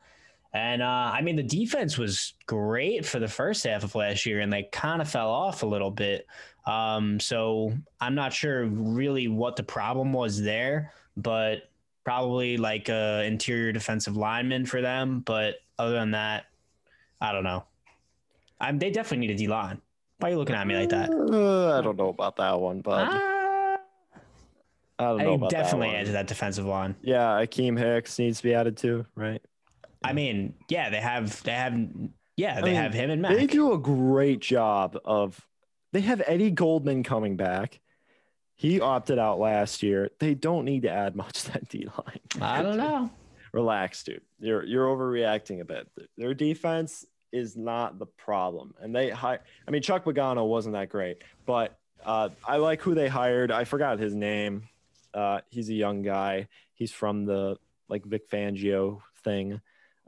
[0.54, 4.40] And uh, I mean, the defense was great for the first half of last year,
[4.40, 6.26] and they kind of fell off a little bit.
[6.66, 11.70] Um, so I'm not sure really what the problem was there, but
[12.04, 15.20] probably like a interior defensive lineman for them.
[15.20, 16.46] But other than that,
[17.22, 17.66] I don't know.
[18.60, 19.82] I'm, they definitely need a D line.
[20.20, 21.10] Why are you looking at me like that?
[21.12, 23.78] Uh, I don't know about that one, but Ah,
[25.00, 26.06] I don't know I about definitely that add one.
[26.08, 26.96] to that defensive line.
[27.02, 29.42] Yeah, Akiem Hicks needs to be added too, right?
[30.04, 31.80] I mean, yeah, they have they have
[32.36, 33.36] yeah, I they mean, have him and Mack.
[33.36, 35.40] They do a great job of.
[35.94, 37.80] They have Eddie Goldman coming back.
[38.56, 40.10] He opted out last year.
[40.20, 42.20] They don't need to add much to that D line.
[42.42, 43.10] I don't know.
[43.54, 44.22] relax, dude.
[44.40, 45.88] You're you're overreacting a bit.
[46.18, 49.42] Their defense is not the problem, and they hire.
[49.68, 53.52] I mean, Chuck Pagano wasn't that great, but uh, I like who they hired.
[53.52, 54.68] I forgot his name.
[55.14, 56.48] Uh, he's a young guy.
[56.74, 57.58] He's from the
[57.90, 59.62] like Vic Fangio thing.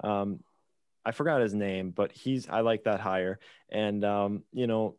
[0.04, 0.40] Um,
[1.06, 3.40] I forgot his name, but he's I like that hire.
[3.70, 4.96] And um, you know,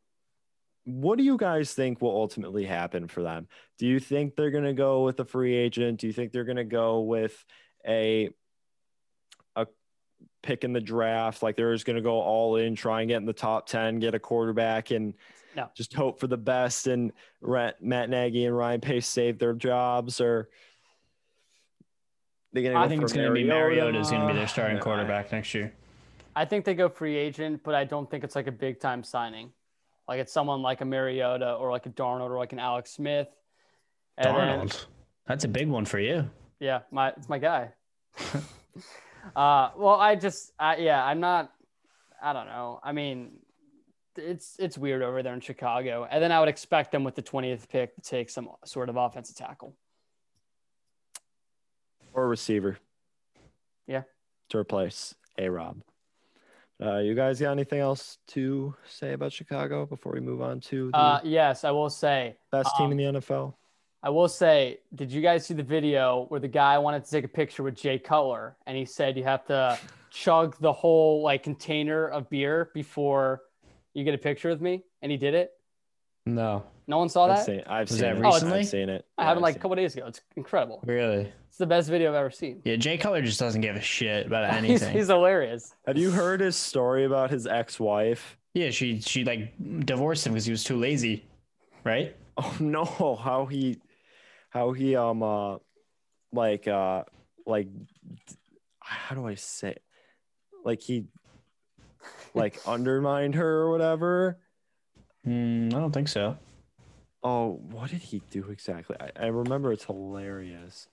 [0.85, 3.48] what do you guys think will ultimately happen for them?
[3.78, 6.00] Do you think they're going to go with a free agent?
[6.00, 7.44] Do you think they're going to go with
[7.87, 8.30] a a
[10.42, 11.42] pick in the draft.
[11.42, 13.98] Like they're just going to go all in, try and get in the top 10,
[13.98, 15.14] get a quarterback, and
[15.57, 15.68] No.
[15.74, 16.87] just hope for the best.
[16.87, 20.48] And Ra- Matt Nagy and Ryan Pace save their jobs, or
[22.53, 24.48] they going to I think it's going to be Mariota is going to be their
[24.48, 25.72] starting I- quarterback next year.
[26.37, 29.03] I think they go free agent, but I don't think it's like a big time
[29.03, 29.53] signing.
[30.09, 33.29] Like it's someone like a Mariota or like a Darnold or like an Alex Smith.
[34.16, 34.87] And then- Darnold,
[35.26, 36.31] that's a big one for you.
[36.61, 37.70] yeah, my it's my guy.
[39.37, 41.52] uh, well, I just, I, yeah, I'm not.
[42.22, 42.80] I don't know.
[42.83, 43.38] I mean,
[44.16, 47.22] it's it's weird over there in Chicago, and then I would expect them with the
[47.22, 49.74] 20th pick to take some sort of offensive tackle.
[52.12, 52.76] or receiver.
[53.87, 54.02] Yeah.
[54.50, 55.80] To replace A Rob.
[56.83, 60.90] Uh, you guys got anything else to say about Chicago before we move on to
[60.90, 62.37] the Uh, yes, I will say.
[62.50, 63.54] best team um, in the NFL?
[64.03, 67.25] I will say, did you guys see the video where the guy wanted to take
[67.25, 69.79] a picture with Jay Cutler and he said you have to
[70.11, 73.43] chug the whole like container of beer before
[73.93, 74.85] you get a picture with me?
[75.03, 75.53] And he did it.
[76.27, 77.47] No, No one saw I've that.
[77.47, 78.21] seen, I've seen that it.
[78.21, 78.59] recently?
[78.61, 79.05] I've seen it.
[79.19, 80.07] I Yeah, have it I've like a couple days ago.
[80.07, 80.81] It's incredible.
[80.87, 81.31] really.
[81.49, 82.63] It's the best video I've ever seen.
[82.65, 84.97] Yeah, Jay Cutler just doesn't give a shit about he's, anything.
[84.97, 85.75] he's hilarious.
[85.87, 88.39] Have you heard his story about his ex-wife?
[88.55, 89.53] yeah, she she like
[89.85, 91.25] divorced him because he was too lazy,
[91.85, 92.17] right?
[92.37, 93.79] Oh no, how he
[94.51, 95.57] how he um uh
[96.33, 97.05] like uh
[97.47, 97.69] like
[98.81, 99.83] how do I say it?
[100.65, 101.05] like he
[102.35, 104.39] like undermined her or whatever.
[105.27, 106.37] Mm, I don't think so.
[107.23, 108.97] Oh, what did he do exactly?
[108.99, 110.89] I, I remember it's hilarious.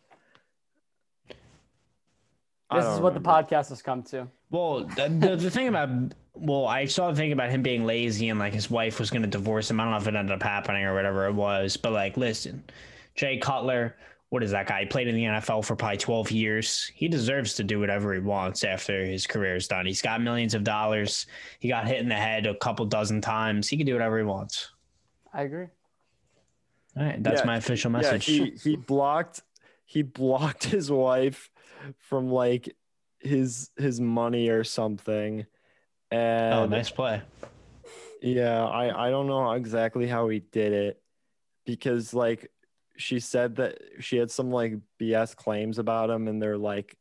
[2.74, 4.28] This is what the podcast has come to.
[4.50, 5.90] Well, the, the, the thing about
[6.34, 9.22] well, I saw the thing about him being lazy and like his wife was going
[9.22, 9.80] to divorce him.
[9.80, 12.66] I don't know if it ended up happening or whatever it was, but like, listen,
[13.18, 13.98] Jay Cutler,
[14.30, 14.82] what is that guy?
[14.82, 16.92] He played in the NFL for probably 12 years.
[16.94, 19.86] He deserves to do whatever he wants after his career is done.
[19.86, 21.26] He's got millions of dollars.
[21.60, 23.68] He got hit in the head a couple dozen times.
[23.68, 24.72] He can do whatever he wants.
[25.34, 25.68] I agree.
[26.98, 28.28] All right, that's Yeah, my official message.
[28.28, 29.42] Yeah, he he blocked
[29.86, 31.50] he blocked his wife
[32.00, 32.76] from like
[33.20, 35.46] his his money or something.
[36.12, 37.22] Oh, and oh, nice play.
[38.22, 41.02] yeah, I I don't know exactly how he did it
[41.66, 42.52] because like
[42.98, 46.96] she said that she had some like BS claims about him and they're like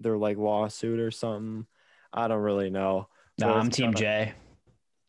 [0.00, 1.66] they're like lawsuit or something.
[2.12, 3.08] I don't really know.
[3.38, 4.32] No, So I'm Team kinda- J.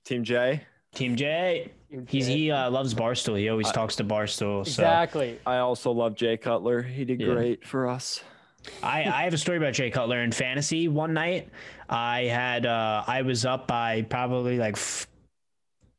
[0.05, 0.61] Team J.
[0.93, 1.71] Team J.
[2.07, 3.37] He's he uh, loves Barstool.
[3.37, 4.65] He always I- talks to Barstool.
[4.65, 5.39] So Exactly.
[5.45, 6.81] I also love Jay Cutler.
[6.81, 7.27] He did Yeah.
[7.33, 8.21] great for us.
[8.83, 10.87] I, I have a story about Jay Cutler in fantasy.
[10.87, 11.49] One night,
[11.89, 15.07] I had uh, I was up by probably like f-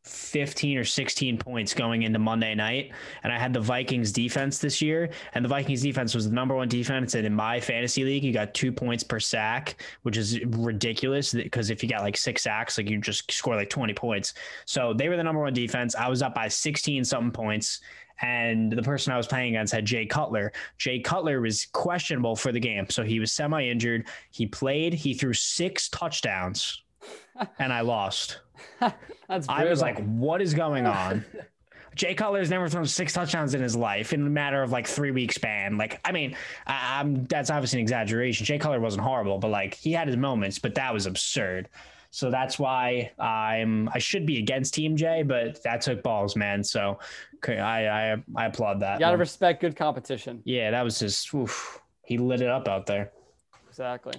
[0.05, 4.83] fifteen or sixteen points going into Monday night, and I had the Vikings defense this
[4.83, 7.15] year, and the Vikings defense was the number one defense.
[7.15, 11.71] And in my fantasy league, you got two points per sack, which is ridiculous because
[11.71, 14.35] if you got like six sacks, like you just score like twenty points.
[14.65, 15.95] So they were the number one defense.
[15.95, 17.81] I was up by sixteen something points.
[18.21, 20.53] And the person I was playing against had Jay Cutler.
[20.79, 22.87] Jay Cutler was questionable for the game.
[22.89, 24.07] So he was semi injured.
[24.31, 26.85] He played, he threw six touchdowns,
[27.59, 28.39] and I lost.
[29.29, 31.25] That's I was like, what is going on?
[31.95, 35.11] Jay Cutler's never thrown six touchdowns in his life in a matter of like three
[35.11, 35.77] week span.
[35.77, 36.37] Like, I mean,
[36.67, 38.47] I, I'm that's obviously an exaggeration.
[38.47, 41.69] Jay Cutler wasn't horrible, but like he had his moments, but that was absurd.
[42.11, 46.63] So that's why I'm I should be against Team J, but that took balls, man.
[46.63, 46.99] So
[47.47, 48.95] I I, I applaud that.
[48.95, 49.21] you gotta one.
[49.21, 50.41] respect good competition.
[50.45, 53.13] yeah, that was just oof, he lit it up out there.
[53.69, 54.15] Exactly.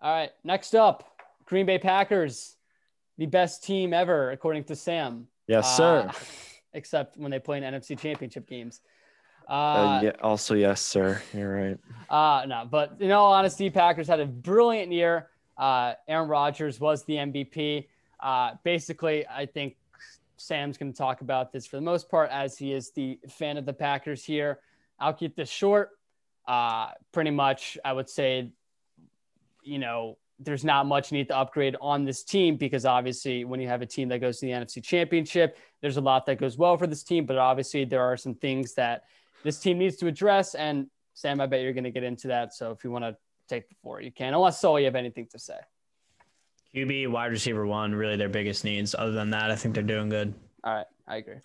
[0.00, 0.30] All right.
[0.44, 2.56] Next up, Green Bay Packers,
[3.18, 5.26] the best team ever, according to Sam.
[5.46, 6.06] Yes, sir.
[6.08, 6.12] Uh,
[6.72, 8.80] except when they play in NFC championship games.
[9.48, 11.20] Uh, Uh, yeah, also, yes, sir.
[11.32, 11.78] You're right.
[12.10, 15.28] uh, no, but in all honesty, Packers had a brilliant year.
[15.56, 17.88] Uh, Aaron Rodgers was the MVP.
[18.20, 19.76] Uh, basically, I think
[20.36, 23.56] Sam's going to talk about this for the most part as he is the fan
[23.56, 24.60] of the Packers here.
[25.00, 25.90] I'll keep this short.
[26.46, 28.50] Uh, pretty much, I would say,
[29.62, 33.68] you know, there's not much need to upgrade on this team because obviously, when you
[33.68, 36.76] have a team that goes to the NFC Championship, there's a lot that goes well
[36.76, 37.26] for this team.
[37.26, 39.04] But obviously, there are some things that
[39.42, 40.54] this team needs to address.
[40.54, 42.54] And Sam, I bet you're going to get into that.
[42.54, 43.16] So if you want to
[43.48, 45.58] take the floor, you can, unless Saul, you have anything to say.
[46.74, 48.94] QB, wide receiver one, really their biggest needs.
[48.94, 50.34] Other than that, I think they're doing good.
[50.62, 51.38] All right, I agree.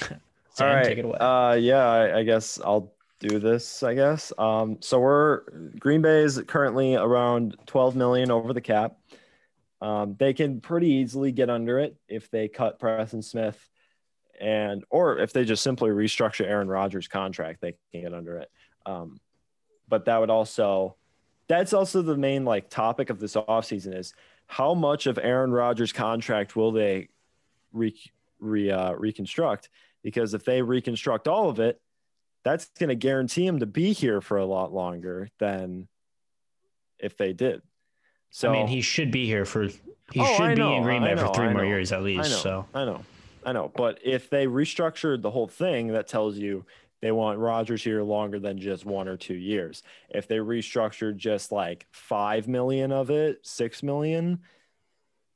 [0.54, 0.84] Sam, All right.
[0.84, 1.18] take it away.
[1.18, 2.91] Uh, yeah, I, I guess I'll
[3.22, 3.82] do this.
[3.82, 4.32] I guess.
[4.38, 5.42] Um, so we're
[5.78, 8.96] Green Bay is currently around 12 million over the cap.
[9.80, 13.58] Um, they can pretty easily get under it if they cut Preston Smith,
[14.40, 18.50] and or if they just simply restructure Aaron Rodgers' contract, they can get under it.
[18.86, 19.20] Um,
[19.88, 20.96] but that would also
[21.48, 24.14] that's also the main like topic of this offseason is
[24.46, 27.08] how much of Aaron Rodgers' contract will they
[27.74, 27.94] re,
[28.40, 29.68] re uh, reconstruct?
[30.02, 31.78] Because if they reconstruct all of it,
[32.44, 35.88] that's going to guarantee him to be here for a lot longer than
[36.98, 37.62] if they did.
[38.30, 41.02] So I mean, he should be here for he Oh, should I be in Green
[41.02, 42.30] I Bay for three I more years at I least.
[42.30, 43.04] know, So I know,
[43.44, 43.70] I know.
[43.74, 46.64] But if they restructured the whole thing, that tells you
[47.00, 49.82] they want Rodgers here longer than just one or two years.
[50.08, 54.40] If they restructured just like five million of it, six million,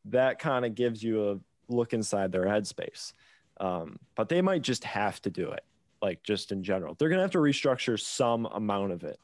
[0.07, 1.39] that kind of gives you a
[1.69, 3.13] look inside their headspace.
[3.59, 5.65] Um, but they might just have to do it,
[6.07, 6.95] like just in general.
[6.95, 9.19] They're gonna have to restructure some amount of it.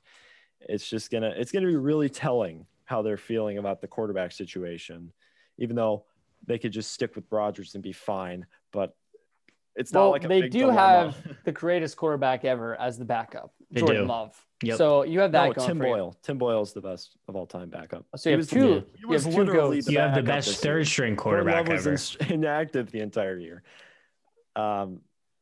[0.60, 5.12] It's just gonna it's gonna be really telling how they're feeling about the quarterback situation,
[5.58, 6.04] even though
[6.46, 8.46] they could just stick with Rodgers and be fine.
[8.72, 8.94] But
[9.76, 11.12] it's not Well, like a they big do dilemma.
[11.12, 14.08] have the greatest quarterback ever as the backup, They Jordan do.
[14.08, 14.46] Love.
[14.64, 14.76] Yep.
[14.76, 16.34] So you have that no, going Tim for you.
[16.34, 16.62] Boyle.
[16.62, 18.04] is the best of all time backup.
[18.16, 18.86] So you He have was the- two.
[18.94, 19.86] he You was have two literally goats.
[19.86, 21.90] the you have the best third string quarterback Love ever.
[21.92, 23.62] was in- inactive the entire year.
[24.56, 25.00] Um,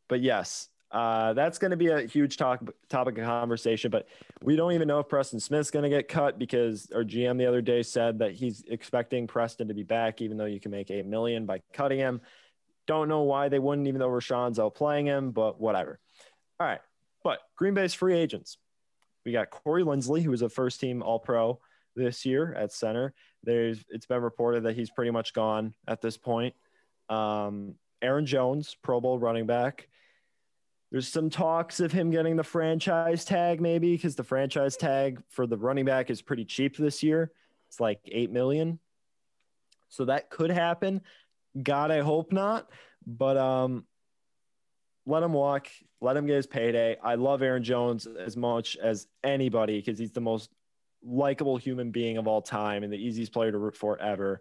[0.08, 3.90] but yes, uh, that's going to be a huge talk, topic of conversation.
[3.90, 4.08] But
[4.42, 7.46] we don't even know if Preston Smith's going to get cut because our GM the
[7.46, 10.90] other day said that he's expecting Preston to be back, even though you can make
[10.90, 12.20] eight million by cutting him.
[12.86, 16.00] Don't know why they wouldn't, even though Rashan's out playing him, but whatever.
[16.58, 16.80] All right,
[17.22, 18.58] but Green Bay's free agents.
[19.24, 21.60] We got Corey Linsley, who was a first team All Pro
[21.94, 23.14] this year at center.
[23.44, 26.54] There's it's been reported that he's pretty much gone at this point.
[27.08, 29.88] Um, Aaron Jones, Pro Bowl running back.
[30.90, 35.46] There's some talks of him getting the franchise tag, maybe because the franchise tag for
[35.46, 37.30] the running back is pretty cheap this year.
[37.68, 38.80] It's like eight million,
[39.88, 41.02] so that could happen.
[41.60, 42.68] God, I hope not.
[43.06, 43.84] But um,
[45.06, 45.68] let him walk.
[46.00, 46.96] Let him get his payday.
[47.02, 50.50] I love Aaron Jones as much as anybody because he's the most
[51.02, 54.40] likable human being of all time and the easiest player to root for ever.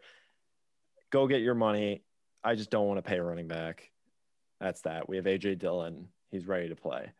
[1.12, 2.04] Go get your money.
[2.44, 3.92] I just don't want to pay a running back.
[4.60, 5.08] That's that.
[5.08, 6.08] We have AJ Dillon.
[6.32, 7.12] He's ready to play.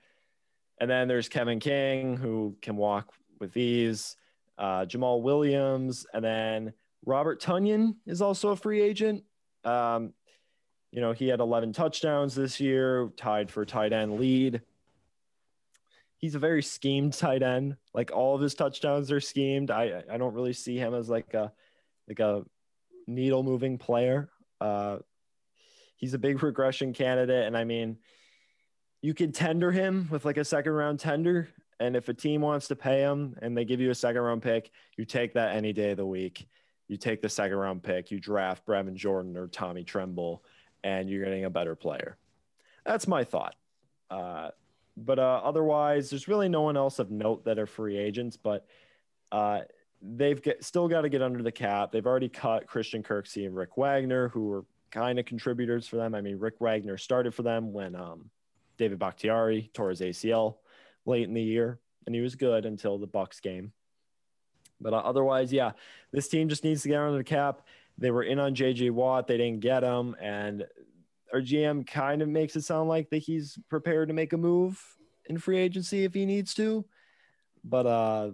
[0.80, 4.16] And then there's Kevin King, who can walk with ease.
[4.58, 6.74] Uh, Jamaal Williams, and then
[7.06, 9.24] Robert Tonyan is also a free agent.
[9.64, 10.14] Um,
[10.92, 14.62] you know, he had 11 touchdowns this year, tied for tight end lead.
[16.18, 17.78] He's a very schemed tight end.
[17.94, 19.72] Like all of his touchdowns are schemed.
[19.72, 21.54] I I don't really see him as like a
[22.08, 22.44] like a
[23.08, 24.30] needle moving player.
[24.60, 24.98] Uh,
[25.96, 27.98] he's a big regression candidate, and I mean,
[29.02, 32.68] you could tender him with like a second round tender, and if a team wants
[32.68, 35.72] to pay him and they give you a second round pick, you take that any
[35.72, 36.48] day of the week.
[36.88, 40.44] You take the second round pick, you draft Brevin Jordan or Tommy Tremble,
[40.84, 42.18] and you're getting a better player.
[42.86, 43.56] That's my thought.
[44.10, 44.50] Uh,
[44.98, 48.66] but uh, otherwise, there's really no one else of note that are free agents, but
[49.32, 49.62] uh,
[50.02, 51.92] they've get, still got to get under the cap.
[51.92, 56.16] They've already cut Christian Kirksey and Rick Wagner, who were kind of contributors for them.
[56.16, 58.30] I mean, Rick Wagner started for them when um,
[58.80, 60.56] David Bakhtiari tore his ACL
[61.06, 63.74] late in the year, and he was good until the Bucks game.
[64.82, 65.74] But uh, otherwise, yeah,
[66.12, 67.62] this team just needs to get under the cap.
[67.98, 70.66] They were in on JJ Watt, they didn't get him, and
[71.34, 74.82] our GM kind of makes it sound like that he's prepared to make a move
[75.26, 76.86] in free agency if he needs to.
[77.64, 78.32] But uh,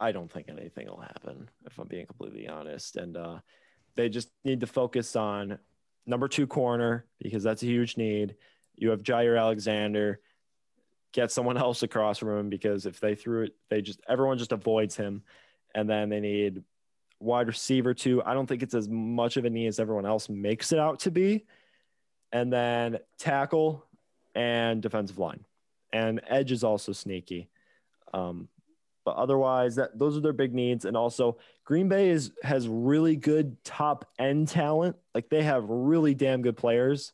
[0.00, 2.96] I don't think anything will happen, if I'm being completely honest.
[2.96, 3.38] And uh,
[3.94, 5.58] they just need to focus on
[6.06, 8.34] number two corner because that's a huge need.
[8.80, 10.20] You have Jaire Alexander.
[11.12, 14.52] Get someone else across from him because if they threw it, they just everyone just
[14.52, 15.22] avoids him.
[15.74, 16.62] And then they need
[17.20, 18.22] wide receiver too.
[18.24, 21.00] I don't think it's as much of a need as everyone else makes it out
[21.00, 21.44] to be.
[22.32, 23.84] And then tackle
[24.34, 25.44] and defensive line.
[25.92, 27.50] And edge is also sneaky.
[28.14, 28.48] Um,
[29.04, 30.84] but otherwise, that those are their big needs.
[30.84, 34.96] And also, Green Bay is has really good top end talent.
[35.14, 37.12] Like they have really damn good players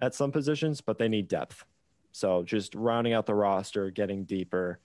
[0.00, 1.64] at some positions, but they need depth.
[2.12, 4.80] So just rounding out the roster, getting deeper,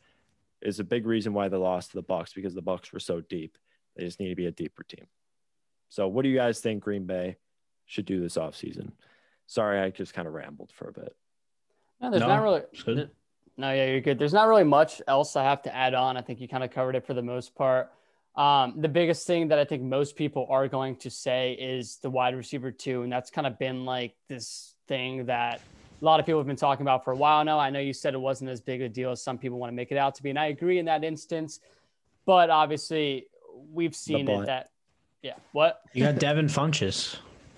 [0.61, 3.21] is a big reason why they lost to the Bucks because the Bucks were so
[3.21, 3.57] deep.
[3.95, 5.05] They just need to be a deeper team.
[5.89, 7.37] So, what do you guys think Green Bay
[7.85, 8.91] should do this offseason?
[9.47, 11.15] Sorry, I just kind of rambled for a bit.
[11.99, 12.61] No, there's No, not really.
[12.71, 13.11] it's.
[13.57, 14.17] No, yeah, you're good.
[14.17, 16.15] There's not really much else I have to add on.
[16.15, 17.91] I think you kind of covered it for the most part.
[18.35, 22.09] Um, the biggest thing that I think most people are going to say is the
[22.09, 25.61] wide receiver two, and that's kind of been like this thing that
[26.01, 27.57] a lot of people have been talking about for a while now.
[27.57, 29.75] I know you said it wasn't as big a deal as some people want to
[29.75, 31.61] make it out to be, and I agree in that instance.
[32.25, 33.27] But obviously,
[33.71, 34.69] we've seen it that,
[35.21, 35.35] yeah.
[35.53, 35.81] What?
[35.93, 37.15] You got Devin Funchess.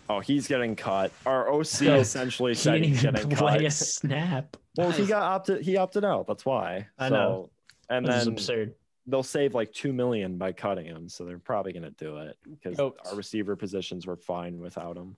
[0.09, 1.11] Oh, he's getting cut.
[1.25, 3.65] Our OC No, essentially He said didn't he's even getting play cut.
[3.65, 4.57] a snap.
[4.77, 5.61] Well, he got opted.
[5.63, 6.27] He opted out.
[6.27, 6.87] That's why.
[6.99, 7.49] I So- know.
[7.89, 8.75] And This is then absurd.
[9.07, 12.37] they'll save like two million by cutting him, so they're probably going to do it
[12.49, 13.09] because Goats.
[13.09, 15.15] our receiver positions were fine without him.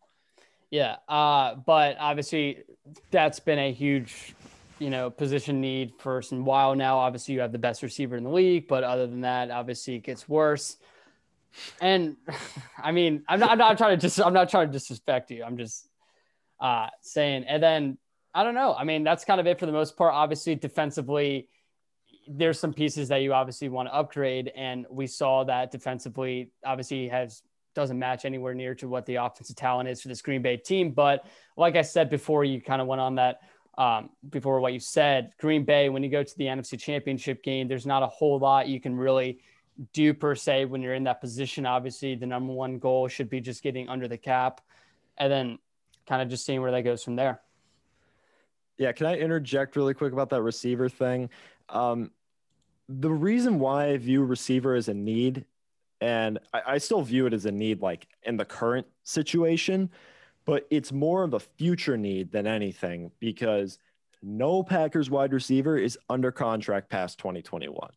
[0.72, 2.64] Yeah, uh, but obviously
[3.12, 4.34] that's been a huge,
[4.80, 6.98] you know, position need for some while now.
[6.98, 10.04] Obviously, you have the best receiver in the league, but other than that, obviously it
[10.04, 10.78] gets worse.
[11.80, 12.18] And
[12.84, 15.44] I mean, I'm not, I'm not trying to just, I'm not trying to disrespect you.
[15.44, 15.88] I'm just
[16.60, 17.46] uh, saying.
[17.48, 17.98] And then
[18.34, 18.74] I don't know.
[18.74, 20.14] I mean, that's kind of it for the most part.
[20.14, 21.48] Obviously, defensively,
[22.28, 27.08] there's some pieces that you obviously want to upgrade, and we saw that defensively, obviously
[27.08, 27.44] has
[27.76, 30.92] doesn't match anywhere near to what the offensive talent is for this Green Bay team.
[30.92, 31.26] But
[31.58, 33.42] like I said before, you kind of went on that
[33.78, 35.34] um, before what you said.
[35.38, 38.68] Green Bay, when you go to the NFC Championship game, there's not a whole lot
[38.68, 39.40] you can really
[39.94, 41.66] do per se when you're in that position.
[41.66, 44.62] Obviously, the number one goal should be just getting under the cap,
[45.18, 45.60] and then
[46.08, 47.42] kind of just seeing where that goes from there.
[48.78, 51.30] Yeah, can I interject really quick about that receiver thing?
[51.70, 52.12] Um,
[52.88, 55.46] the reason why I view receiver as a need
[56.02, 59.90] and I, I still view it as a need like in the current situation,
[60.46, 63.80] but it's more of a future need than anything because
[64.22, 67.90] no Packers wide receiver is under contract past 2021.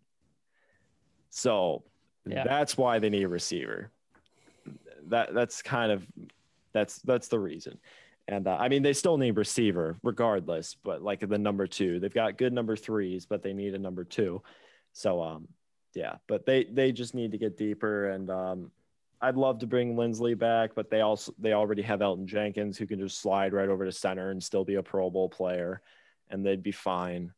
[1.30, 1.84] So
[2.26, 2.44] Yeah.
[2.44, 3.90] that's why they need a receiver.
[5.08, 6.06] That that's kind of
[6.72, 7.78] that's that's the reason.
[8.28, 12.12] And uh, I mean, they still need receiver regardless, but like the number two, they've
[12.12, 14.42] got good number threes, but they need a number two.
[14.92, 15.48] So um,
[15.94, 18.10] yeah, but they they just need to get deeper.
[18.10, 18.70] And um,
[19.20, 22.86] I'd love to bring Linsley back, but they also they already have Elgton Jenkins who
[22.86, 25.82] can just slide right over to center and still be a Pro Bowl player,
[26.30, 27.32] and they'd be fine.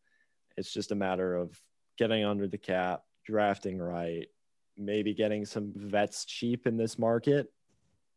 [0.57, 1.59] It's just a matter of
[1.97, 4.29] getting under the cap, drafting right,
[4.77, 7.51] maybe getting some vets cheap in this market,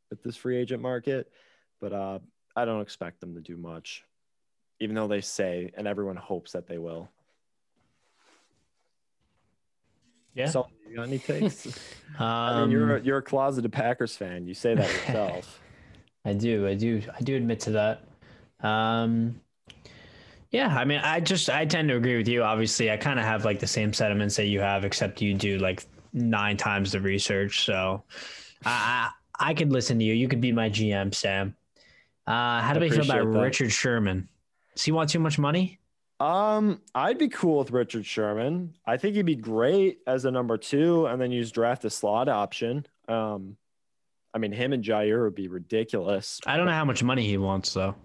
[0.09, 1.31] with this free agent market.
[1.79, 2.19] But uh,
[2.55, 4.03] I don't expect them to do much,
[4.79, 7.09] even though they say and everyone hopes that they will.
[10.33, 10.47] Yeah.
[10.47, 11.67] So, you got any takes?
[11.67, 11.73] Um,
[12.19, 14.47] I mean, you're a, you're a closeted Packers fan.
[14.47, 15.59] You say that yourself.
[16.25, 16.67] I do.
[16.67, 17.01] I do.
[17.17, 18.03] I do admit to that.
[18.67, 19.39] Um,
[20.51, 20.75] yeah.
[20.75, 22.43] I mean, I just I tend to agree with you.
[22.43, 25.57] Obviously, I kind of have like the same sentiments that you have, except you do
[25.57, 27.65] like nine times the research.
[27.65, 28.03] So,
[28.65, 29.09] I
[29.39, 30.13] I, I could listen to you.
[30.13, 31.55] You could be my GM, Sam.
[32.25, 33.39] Uh, how do we feel about that.
[33.39, 34.29] Richard Sherman?
[34.75, 35.79] Does he want too much money?
[36.23, 38.75] Um, I'd be cool with Richard Sherman.
[38.85, 42.29] I think he'd be great as a number two, and then use draft a slot
[42.29, 42.85] option.
[43.09, 43.57] Um,
[44.33, 46.39] I mean, him and Jaire would be ridiculous.
[46.47, 47.95] I don't know how much money he wants though.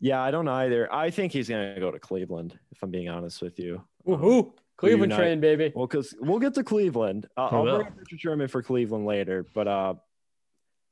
[0.00, 0.92] Yeah, I don't either.
[0.92, 2.58] I think he's gonna go to Cleveland.
[2.72, 3.82] If I'm being honest with you.
[4.04, 4.52] Woohoo!
[4.76, 5.18] Cleveland Reunite.
[5.18, 5.72] train, baby.
[5.74, 7.26] Well, because we'll get to Cleveland.
[7.36, 7.76] Uh, I'll will.
[7.76, 9.94] bring up Richard Sherman for Cleveland later, but uh,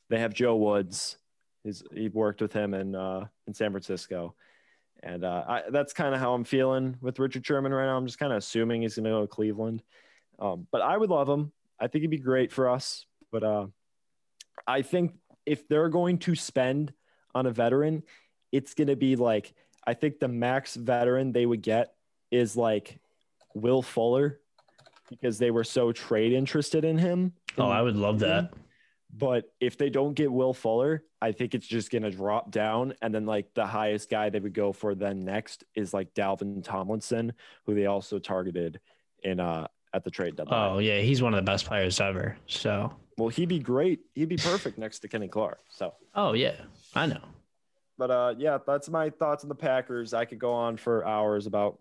[0.09, 1.19] they have Joe Woods.
[1.65, 4.37] He's he worked with him in uh, in San Francisco,
[5.03, 7.97] and uh, I, that's kind of how I'm feeling with Richard Sherman right now.
[7.97, 9.83] I'm just kind of assuming he's going to go to Cleveland,
[10.39, 11.53] um, but I would love him.
[11.79, 13.07] I think he'd be great for us.
[13.31, 13.67] But uh,
[14.67, 16.93] I think if they're going to spend
[17.35, 18.03] on a veteran,
[18.53, 19.55] it's going to be like
[19.87, 21.95] I think the max veteran they would get
[22.31, 22.99] is like
[23.55, 24.41] Will Fuller
[25.09, 27.33] because they were so trade interested in him.
[27.57, 28.53] Oh, I would love that.
[29.13, 32.95] But if they don't get Will Fuller, I think it's just going to drop down.
[33.03, 36.63] And then, like, the highest guy they would go for then next is like Dalvin
[36.63, 37.33] Tomlinson,
[37.65, 38.79] who they also targeted
[39.25, 40.73] in uh at the trade deadline.
[40.73, 42.37] Oh yeah, he's one of the best players ever.
[42.47, 42.93] So.
[43.19, 44.01] Well, he'd be great.
[44.15, 45.59] He'd be perfect next to Kenny Clark.
[45.71, 46.55] So, Oh yeah,
[46.95, 47.23] I know.
[47.99, 50.15] but uh, yeah, that's my thoughts on the Packers.
[50.15, 51.79] I could go on for hours about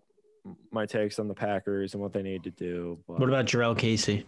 [0.72, 2.98] my takes on the Packers and what they need to do.
[3.06, 4.24] But What about Jurrell Casey?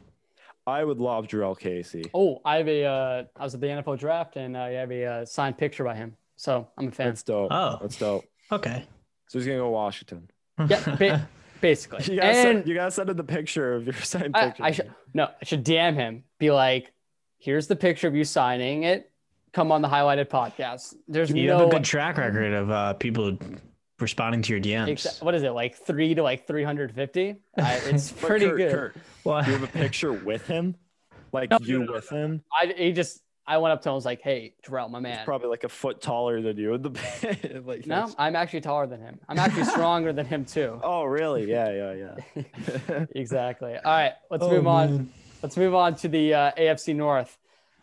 [0.68, 2.04] I would love Jurrell Casey.
[2.14, 2.84] Oh, I have a.
[2.84, 5.84] Uh, I was at the NFL draft, and uh, I have a uh, signed picture
[5.84, 6.16] by him.
[6.36, 7.08] So I'm a fan.
[7.08, 7.48] That's dope.
[7.50, 7.78] Oh.
[7.80, 8.24] That's dope.
[8.52, 8.84] Okay.
[9.28, 10.30] So he's gonna go to Washington.
[10.68, 11.28] yeah, ba-
[11.60, 12.04] basically.
[12.14, 14.62] You gotta, and send, you gotta send him the picture of your signed I, picture.
[14.62, 16.24] I should no, I should DM him.
[16.38, 16.92] Be like,
[17.38, 19.10] here's the picture of you signing it.
[19.52, 20.94] Come on the highlighted podcast.
[21.08, 23.36] There's You no have a good track record of uh, people
[23.98, 24.88] responding to your DMs.
[24.92, 27.36] exa- what is it like three to like 350?
[27.56, 28.72] I, it's pretty Kurt, good.
[28.72, 28.96] Kurt,
[29.28, 30.74] Well, you have a picture with him?
[31.32, 32.42] Like No, you no, no, with him?
[32.58, 33.92] I he just I went up to him.
[33.92, 35.24] I was like, hey, Terrell, my He's man.
[35.24, 36.90] probably like a foot taller than you the
[37.66, 39.18] like no, that's- I'm actually taller than him.
[39.28, 40.80] I'm actually stronger than him too.
[40.82, 41.48] Oh really?
[41.50, 43.04] Yeah, yeah, yeah.
[43.14, 43.74] Exactly.
[43.76, 44.90] All right, let's Oh, move on.
[44.96, 45.12] man.
[45.42, 47.36] Let's move on to the uh, AFC North.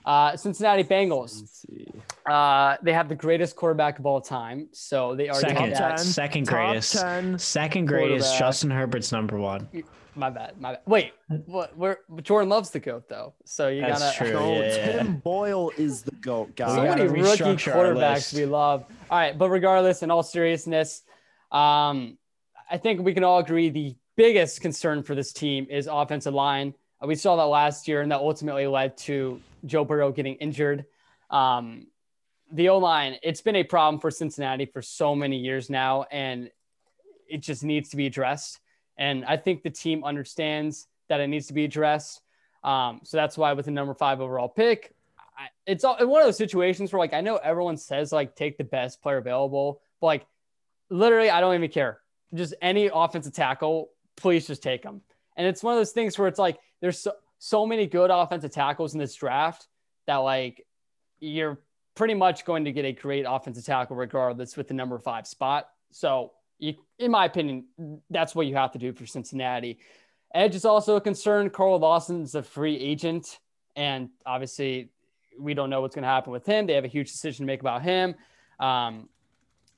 [0.05, 1.47] Uh, Cincinnati Bengals.
[1.47, 1.87] See.
[2.29, 4.67] Uh, they have the greatest quarterback of all time.
[4.71, 5.97] So they are second, have Top that.
[5.97, 6.05] 10.
[6.05, 8.37] second Top greatest, 10 second greatest.
[8.37, 9.67] Justin Herbert's number one.
[10.15, 10.59] My bad.
[10.59, 10.81] My bad.
[10.85, 11.13] Wait,
[11.45, 11.77] what?
[11.77, 11.99] Where?
[12.21, 13.33] Jordan loves the goat though.
[13.43, 14.17] So you That's gotta.
[14.17, 14.33] true.
[14.33, 14.97] No, Yeah, yeah, yeah.
[15.03, 16.75] Tim Boyle is the goat, guys.
[16.75, 18.85] So We many rookie quarterbacks we love.
[19.09, 21.03] All right, but regardless, in all seriousness,
[21.51, 22.17] um,
[22.69, 26.73] I think we can all agree the biggest concern for this team is offensive line.
[27.05, 30.85] We saw that last year, and that ultimately led to Joe Burrow getting injured.
[31.29, 31.87] Um,
[32.51, 36.49] the O line, it's been a problem for Cincinnati for so many years now, and
[37.27, 38.59] it just needs to be addressed.
[38.97, 42.21] And I think the team understands that it needs to be addressed.
[42.63, 44.93] Um, so that's why with the number five overall pick,
[45.37, 48.57] I, it's all one of those situations where like I know everyone says like take
[48.57, 50.25] the best player available, but like
[50.89, 51.99] literally I don't even care.
[52.33, 55.01] Just any offensive tackle, please just take them.
[55.37, 58.51] And it's one of those things where it's like there's so, so many good offensive
[58.51, 59.67] tackles in this draft
[60.07, 60.65] that like
[61.19, 61.59] you're
[61.95, 65.69] pretty much going to get a great offensive tackle regardless with the number five spot.
[65.91, 67.65] So you, in my opinion,
[68.09, 69.79] that's what you have to do for Cincinnati.
[70.33, 71.49] Edge is also a concern.
[71.49, 73.39] Carl Lawson's a free agent,
[73.75, 74.89] and obviously
[75.37, 76.65] we don't know what's going to happen with him.
[76.65, 78.15] They have a huge decision to make about him.
[78.59, 79.09] Um,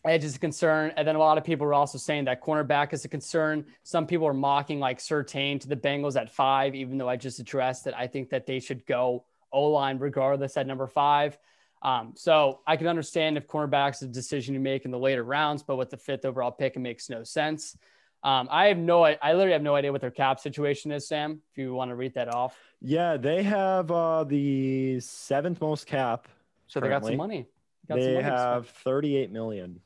[0.05, 0.93] Edge is a concern.
[0.95, 3.65] And then a lot of people are also saying that cornerback is a concern.
[3.83, 7.39] Some people are mocking like Surtain to the Bengals at five, even though I just
[7.39, 11.37] addressed that I think that they should go O line regardless at number five.
[11.81, 15.63] Um, so I can understand if cornerback's a decision you make in the later rounds,
[15.63, 17.77] but with the fifth overall pick, it makes no sense.
[18.23, 21.39] Um, I have no, I literally have no idea what their cap situation is, Sam.
[21.51, 22.57] If you want to read that off.
[22.81, 26.27] Yeah, they have uh, the seventh most cap.
[26.65, 27.47] So they got some money.
[27.87, 29.79] Got they some money have 38 million.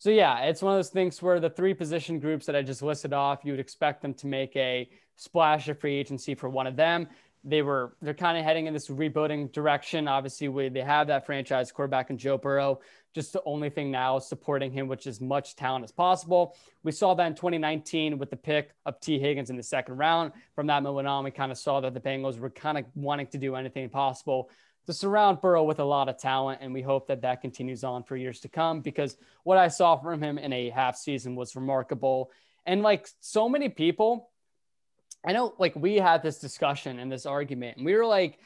[0.00, 2.82] So yeah, it's one of those things where the three position groups that I just
[2.82, 6.66] listed off, you would expect them to make a splash of free agency for one
[6.66, 7.08] of them
[7.48, 10.06] they were they're kind of heading in this rebuilding direction.
[10.06, 12.80] Obviously, we, they have that franchise quarterback in Joe Burrow.
[13.14, 16.54] Just the only thing now is supporting him, which is much talent as possible.
[16.82, 20.32] We saw that in 2019 with the pick of Tee Higgins in the second round.
[20.54, 23.28] From that moment on, we kind of saw that the Bengals were kind of wanting
[23.28, 24.50] to do anything possible
[24.86, 28.02] to surround Burrow with a lot of talent, and we hope that that continues on
[28.02, 28.80] for years to come.
[28.80, 32.30] Because what I saw from him in a half season was remarkable,
[32.66, 34.30] and like so many people
[35.26, 38.38] I know like we had this discussion and this argument, and we were like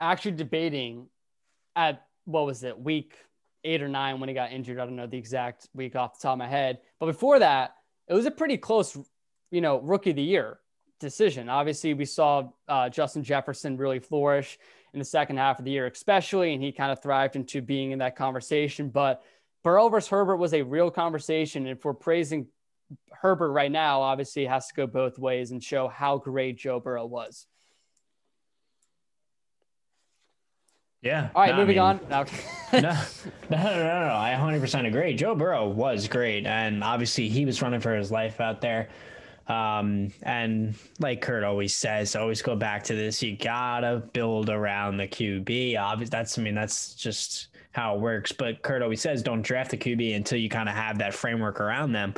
[0.00, 1.06] actually debating
[1.74, 3.14] at what was it, week
[3.64, 4.78] eight or nine when he got injured.
[4.78, 6.78] I don't know the exact week off the top of my head.
[6.98, 7.74] But before that,
[8.08, 8.98] it was a pretty close,
[9.50, 10.58] you know, rookie of the year
[11.00, 11.48] decision.
[11.48, 14.58] Obviously, we saw uh, Justin Jefferson really flourish
[14.94, 17.90] in the second half of the year, especially, and he kind of thrived into being
[17.90, 18.88] in that conversation.
[18.88, 19.22] But
[19.62, 21.66] Burrow versus Herbert was a real conversation.
[21.66, 22.46] And if we're praising
[23.12, 27.06] Herbert right now obviously has to go both ways and show how great Joe Burrow
[27.06, 27.46] was.
[31.02, 31.30] Yeah.
[31.34, 32.26] All right, no, moving I mean, on.
[32.72, 32.80] No.
[32.80, 33.02] no,
[33.50, 34.14] no, no, no, no.
[34.14, 35.14] I 100% agree.
[35.14, 38.88] Joe Burrow was great, and obviously he was running for his life out there.
[39.48, 43.22] Um, and like Kurt always says, always go back to this.
[43.22, 45.78] You gotta build around the QB.
[45.78, 48.30] Obviously, that's I mean that's just how it works.
[48.32, 51.60] But Kurt always says, don't draft the QB until you kind of have that framework
[51.60, 52.14] around them.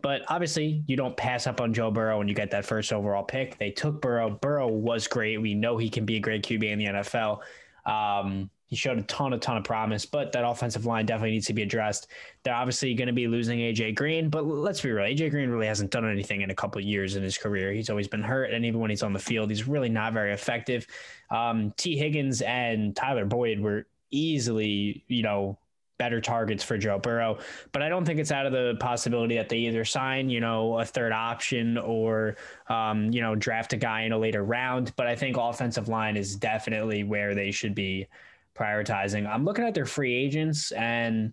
[0.00, 3.24] But obviously, you don't pass up on Joe Burrow when you get that first overall
[3.24, 3.58] pick.
[3.58, 4.30] They took Burrow.
[4.30, 5.40] Burrow was great.
[5.40, 7.40] We know he can be a great QB in the NFL.
[7.84, 11.46] Um, he showed a ton, a ton of promise, but that offensive line definitely needs
[11.46, 12.08] to be addressed.
[12.42, 15.66] They're obviously going to be losing AJ Green, but let's be real, AJ Green really
[15.66, 17.72] hasn't done anything in a couple years in his career.
[17.72, 20.34] He's always been hurt, and even when he's on the field, he's really not very
[20.34, 20.86] effective.
[21.30, 25.58] Um, Tee Higgins and Tyler Boyd were easily, you know,
[25.98, 27.38] better targets for Joe Burrow.
[27.72, 30.78] But I don't think it's out of the possibility that they either sign, you know,
[30.78, 32.36] a third option or,
[32.68, 34.92] um, you know, draft a guy in a later round.
[34.96, 38.06] But I think offensive line is definitely where they should be
[38.54, 39.28] prioritizing.
[39.28, 41.32] I'm looking at their free agents and,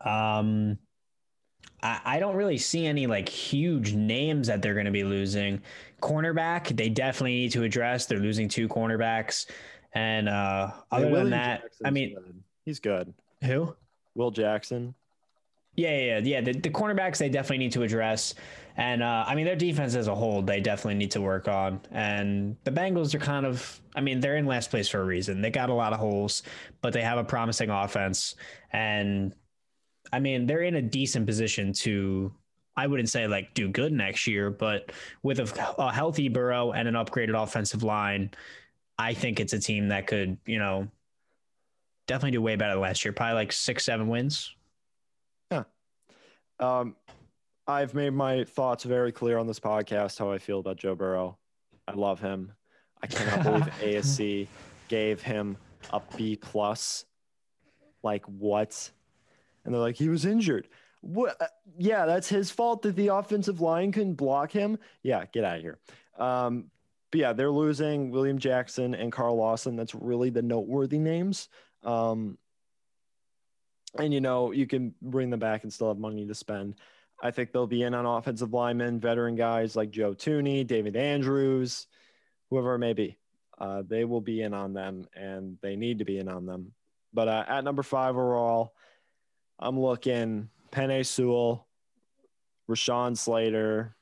[0.00, 0.78] um,
[1.82, 5.60] I, I don't really see any like huge names that they're going to be losing.
[6.00, 8.06] Cornerback, they definitely need to address.
[8.06, 9.46] They're losing two cornerbacks.
[9.92, 12.42] And uh, other yeah, than that, Jackson's I mean, good.
[12.64, 13.12] he's good.
[13.44, 13.74] Who?
[14.14, 14.94] Will Jackson.
[15.74, 16.40] Yeah, yeah, yeah.
[16.42, 18.34] The, the cornerbacks they definitely need to address,
[18.76, 21.80] and uh, I mean their defense as a whole they definitely need to work on.
[21.90, 25.40] And the Bengals are kind of, I mean they're in last place for a reason.
[25.40, 26.42] They got a lot of holes,
[26.82, 28.34] but they have a promising offense,
[28.72, 29.34] and
[30.12, 32.32] I mean they're in a decent position to.
[32.74, 36.88] I wouldn't say like do good next year, but with a, a healthy Burrow and
[36.88, 38.30] an upgraded offensive line,
[38.98, 40.88] I think it's a team that could, you know,
[42.06, 43.12] definitely do way better than last year.
[43.12, 44.54] Probably like six, seven wins.
[45.50, 45.64] Yeah.
[46.58, 46.96] Um,
[47.66, 51.38] I've made my thoughts very clear on this podcast how I feel about Joe Burrow.
[51.86, 52.52] I love him.
[53.02, 54.46] I cannot believe ASC
[54.88, 55.56] gave him
[55.92, 57.04] a B plus.
[58.02, 58.90] Like what?
[59.64, 60.68] And they're like, he was injured.
[61.00, 61.40] What?
[61.40, 61.46] Uh,
[61.78, 64.78] yeah, that's his fault that the offensive line couldn't block him.
[65.02, 65.78] Yeah, get out of here.
[66.18, 66.66] Um,
[67.10, 69.76] but yeah, they're losing William Jackson and Carl Lawson.
[69.76, 71.48] That's really the noteworthy names.
[71.84, 72.38] Um,
[73.98, 76.76] and you know, you can bring them back and still have money to spend.
[77.22, 81.86] I think they'll be in on offensive linemen, veteran guys like Joe Thuney, David Andrews,
[82.50, 83.18] whoever it may be.
[83.58, 86.72] Uh, they will be in on them, and they need to be in on them.
[87.14, 88.74] But uh, at number five overall,
[89.58, 91.66] I'm looking Penei Sewell,
[92.68, 93.94] Rashawn Slater,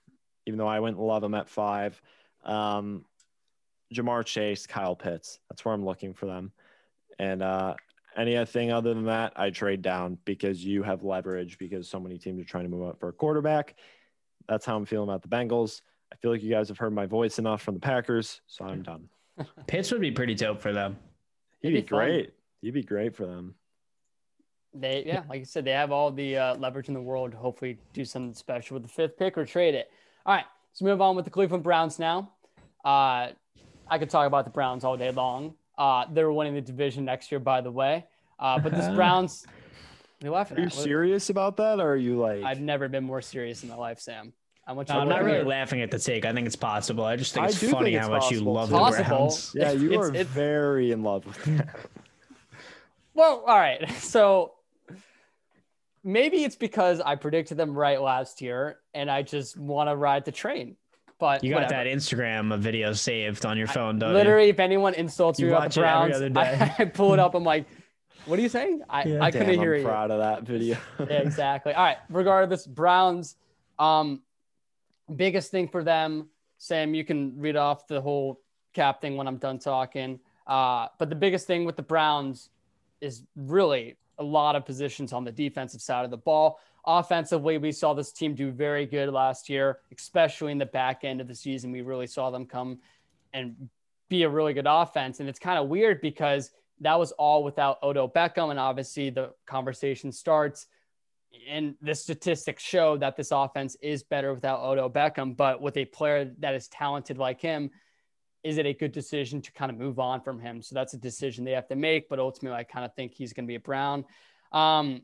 [0.46, 2.00] even though I wouldn't love him at five.
[2.44, 3.04] Um,
[3.94, 5.40] Ja'Marr Chase, Kyle Pitts.
[5.50, 6.52] That's where I'm looking for them.
[7.20, 7.74] And uh,
[8.16, 12.40] anything other than that, I trade down because you have leverage because so many teams
[12.40, 13.74] are trying to move up for a quarterback.
[14.48, 15.82] That's how I'm feeling about the Bengals.
[16.10, 18.82] I feel like you guys have heard my voice enough from the Packers, so I'm
[18.82, 19.10] done.
[19.66, 20.96] Pitts would be pretty dope for them.
[21.60, 21.98] He'd be, It'd be fun.
[21.98, 22.32] great.
[22.62, 23.54] He'd be great for them.
[24.72, 27.36] They yeah, like I said, they have all the uh, leverage in the world to
[27.36, 29.90] hopefully do something special with the fifth pick or trade it.
[30.24, 32.32] All right, let's move on with the Cleveland Browns now.
[32.82, 33.28] Uh,
[33.88, 35.54] I could talk about the Browns all day long.
[35.80, 38.04] Uh, they're winning the division next year, by the way.
[38.38, 39.46] Uh, but this Browns,
[40.20, 40.72] they're laughing Are you at.
[40.74, 42.44] Serious about that, or are you like?
[42.44, 44.34] I've never been more serious in my life, Sam.
[44.66, 45.46] I want you No, to I'm not really here.
[45.46, 46.26] laughing at the take.
[46.26, 47.02] I think it's possible.
[47.04, 48.42] I just think it's funny think it's how much possible.
[48.46, 49.16] you love It's the possible.
[49.16, 49.52] Browns.
[49.56, 51.68] yeah, you It's- are it's- very in love with that.
[53.14, 53.90] Well, all right.
[53.98, 54.52] So
[56.04, 60.24] maybe it's because I predicted them right last year, and I just want to ride
[60.24, 60.76] the train.
[61.20, 61.84] But You got whatever.
[61.84, 65.70] that Instagram video saved on your phone, don't Literally, if anyone insults You me about
[65.72, 66.16] the Browns.
[66.36, 67.34] I, I pull it up.
[67.34, 67.66] I'm like,
[68.24, 69.22] "What are you saying?" I, Yeah.
[69.22, 69.86] I couldn't Damn, hear I'm you.
[69.86, 70.76] proud of that video.
[70.98, 71.74] Yeah, exactly.
[71.74, 71.98] All right.
[72.08, 73.36] Regardless, Browns.
[73.78, 74.22] Um,
[75.14, 76.94] biggest thing for them, Sam.
[76.94, 78.40] You can read off the whole
[78.72, 80.18] cap thing when I'm done talking.
[80.46, 82.48] Uh, but the biggest thing with the Browns
[83.00, 86.58] is really a lot of positions on the defensive side of the ball.
[86.86, 91.20] Offensively, we saw this team do very good last year, especially in the back end
[91.20, 91.72] of the season.
[91.72, 92.78] We really saw them come
[93.32, 93.68] and
[94.08, 95.20] be a really good offense.
[95.20, 96.50] And it's kind of weird because
[96.80, 98.50] that was all without Odell Beckham.
[98.50, 100.66] And obviously, the conversation starts.
[101.48, 105.36] And the statistics show that this offense is better without Odell Beckham.
[105.36, 107.70] But with a player that is talented like him,
[108.42, 110.62] is it a good decision to kind of move on from him?
[110.62, 112.08] So that's a decision they have to make.
[112.08, 114.04] But ultimately, I kind of think he's going to be a Brown.
[114.50, 115.02] Um,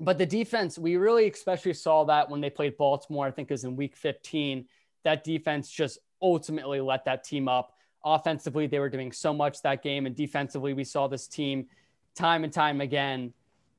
[0.00, 3.54] but the defense, we really especially saw that when they played Baltimore, I think it
[3.54, 4.66] was in week 15.
[5.04, 7.74] That defense just ultimately let that team up.
[8.04, 10.06] Offensively, they were doing so much that game.
[10.06, 11.66] And defensively, we saw this team
[12.14, 13.32] time and time again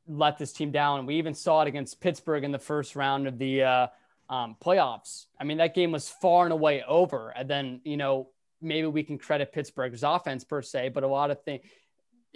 [0.07, 1.05] let this team down.
[1.05, 3.87] We even saw it against Pittsburgh in the first round of the uh,
[4.29, 5.27] um, playoffs.
[5.39, 7.29] I mean, that game was far and away over.
[7.29, 8.29] And then, you know,
[8.61, 11.63] maybe we can credit Pittsburgh's offense per se, but a lot of things,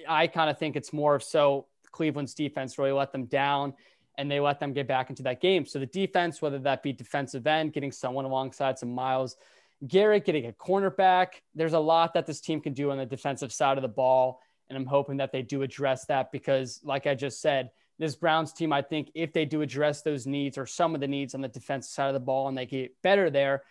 [0.07, 3.73] I kind of think it's more of so Cleveland's defense really let them down
[4.17, 5.65] and they let them get back into that game.
[5.65, 9.37] So the defense, whether that be defensive end, getting someone alongside some Myles
[9.85, 13.51] Garrett, getting a cornerback, there's a lot that this team can do on the defensive
[13.51, 14.41] side of the ball.
[14.69, 17.69] And I'm hoping that they do address that because, like I just said,
[17.99, 21.07] this Browns team, I think if they do address those needs or some of the
[21.07, 23.63] needs on the defensive side of the ball and they get better there,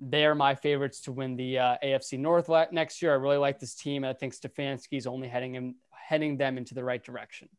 [0.00, 3.12] they're my favorites to win the uh, AFC North next year.
[3.12, 4.04] I really like this team.
[4.04, 5.74] I think Stefanski's only heading him,
[6.08, 7.50] heading them into the right direction.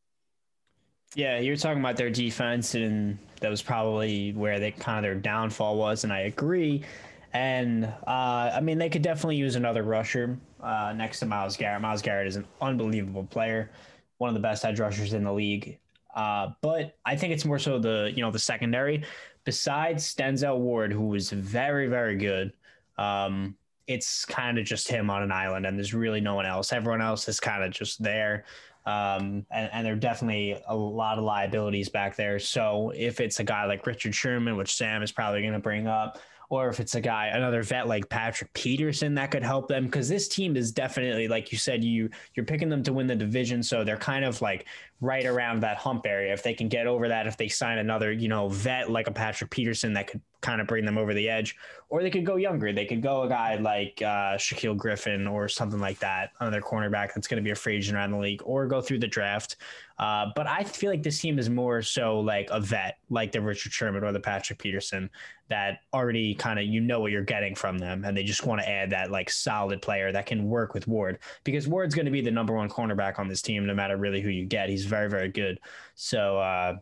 [1.14, 5.16] Yeah, you're talking about their defense, and that was probably where they kind of their
[5.16, 6.84] downfall was, and I agree.
[7.32, 11.82] And uh, I mean, they could definitely use another rusher uh, next to Myles Garrett.
[11.82, 13.70] Myles Garrett is an unbelievable player,
[14.18, 15.78] one of the best edge rushers in the league.
[16.16, 19.04] Uh, but I think it's more so the you know the secondary.
[19.45, 22.54] Besides Denzel Ward, who was very very good,
[22.97, 23.56] um,
[23.89, 26.71] it's kind of just him on an island, and there's really no one else.
[26.71, 28.45] Everyone else is kind of just there.
[28.85, 32.39] Um, and, and there are definitely a lot of liabilities back there.
[32.39, 35.87] So if it's a guy like Richard Sherman, which Sam is probably going to bring
[35.87, 36.19] up,
[36.49, 40.07] or if it's a guy, another vet like Patrick Peterson that could help them, because
[40.07, 43.61] this team is definitely, like you said, you you're picking them to win the division,
[43.61, 44.65] so they're kind of like
[45.01, 46.33] right around that hump area.
[46.33, 49.11] If they can get over that, if they sign another, you know, vet like a
[49.11, 51.55] Patrick Peterson that could kind of bring them over the edge,
[51.89, 52.71] or they could go younger.
[52.71, 57.13] They could go a guy like uh, Shaquill Griffin or something like that, another cornerback
[57.13, 59.57] that's going to be a free agent around the league, or go through the draft.
[59.97, 63.41] Uh, but I feel like this team is more so like a vet, like the
[63.41, 65.09] Richard Sherman or the Patrick Peterson,
[65.49, 68.61] that already kind of you know what you're getting from them, and they just want
[68.61, 72.11] to add that like solid player that can work with Ward because Ward's going to
[72.11, 74.69] be the number one cornerback on this team, no matter really who you get.
[74.69, 75.59] He's very very good.
[75.95, 76.77] So uh,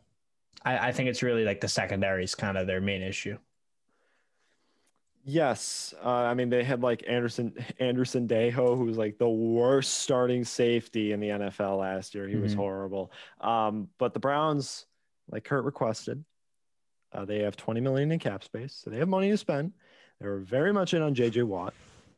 [0.63, 3.37] I, I think it's really like the secondary is kind of their main issue.
[5.29, 9.95] Yes, uh, I mean they had like Anderson Andrew Sendejo, who was like the worst
[9.95, 12.29] starting safety in the NFL last year.
[12.29, 12.57] He was Mhm.
[12.57, 13.11] horrible.
[13.41, 14.85] Um, but the Browns,
[15.29, 16.23] like Kurt requested,
[17.11, 19.73] uh, they have 20 million in cap space, so they have money to spend.
[20.21, 21.73] They were very much in on JJ Watt,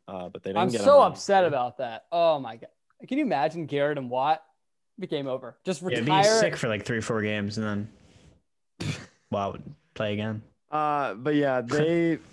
[0.07, 2.05] uh, but they didn't I'm get so upset about that.
[2.11, 2.69] Oh my god!
[3.07, 4.43] Can you imagine Garrett and Watt?
[4.99, 5.57] Became over.
[5.63, 6.05] Just Yeah, retire.
[6.05, 7.89] being sick for like three four games and
[8.79, 8.97] then
[9.31, 9.55] wow,
[9.95, 10.43] play again.
[10.69, 12.19] Uh, but yeah, they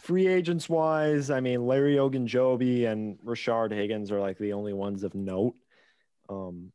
[0.00, 5.04] free agents wise, I mean, Larry Ogunjobi and Rashard Higgins are like the only ones
[5.04, 5.54] of note.
[6.28, 6.72] Um,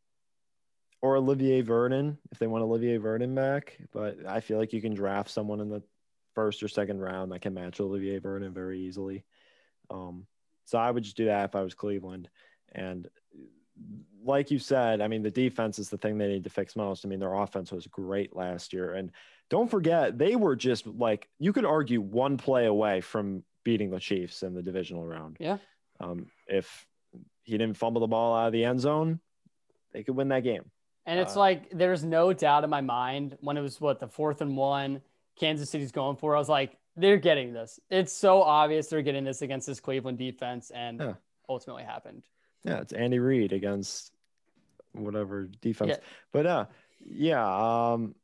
[1.03, 3.77] or Olivier Vernon if they want Olivier Vernon back.
[3.91, 5.83] But I feel like you can draft someone in the
[6.33, 9.25] first or second round that can match Olivier Vernon very easily.
[9.91, 10.25] Um,
[10.65, 12.29] so I would just do that if I was Cleveland.
[12.71, 13.09] And
[14.23, 17.05] like you said, I mean, the defense is the thing they need to fix most.
[17.05, 18.93] I mean, their offense was great last year.
[18.93, 19.11] And
[19.49, 23.99] don't forget, they were just like, you could argue one play away from beating the
[23.99, 25.37] Chiefs in the divisional round.
[25.39, 25.57] Yeah.
[25.99, 26.85] Um, if
[27.43, 29.19] he didn't fumble the ball out of the end zone,
[29.91, 30.71] they could win that game.
[31.05, 34.07] And it's uh, like there's no doubt in my mind when it was what the
[34.07, 35.01] fourth and one
[35.37, 36.35] Kansas City's going for.
[36.35, 37.79] I was like, they're getting this.
[37.89, 41.13] It's so obvious they're getting this against this Cleveland defense, and yeah.
[41.49, 42.23] ultimately happened.
[42.63, 44.13] Yeah, it's Andy Reid against
[44.93, 45.89] whatever defense.
[45.89, 45.97] Yeah.
[46.31, 46.65] But uh
[47.05, 48.15] yeah, um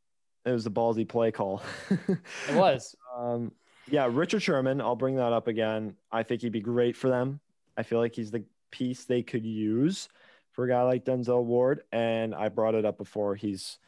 [0.50, 1.62] it was a ballsy play call.
[1.90, 2.96] it was.
[3.18, 3.52] Um
[3.92, 5.96] yeah, Richard Sherman, I'll bring that up again.
[6.12, 7.40] I think he'd be great for them.
[7.76, 10.10] I feel like he's the piece they could use
[10.52, 11.84] for a guy like Denzel Ward.
[11.92, 13.36] And I brought it up before.
[13.36, 13.80] He's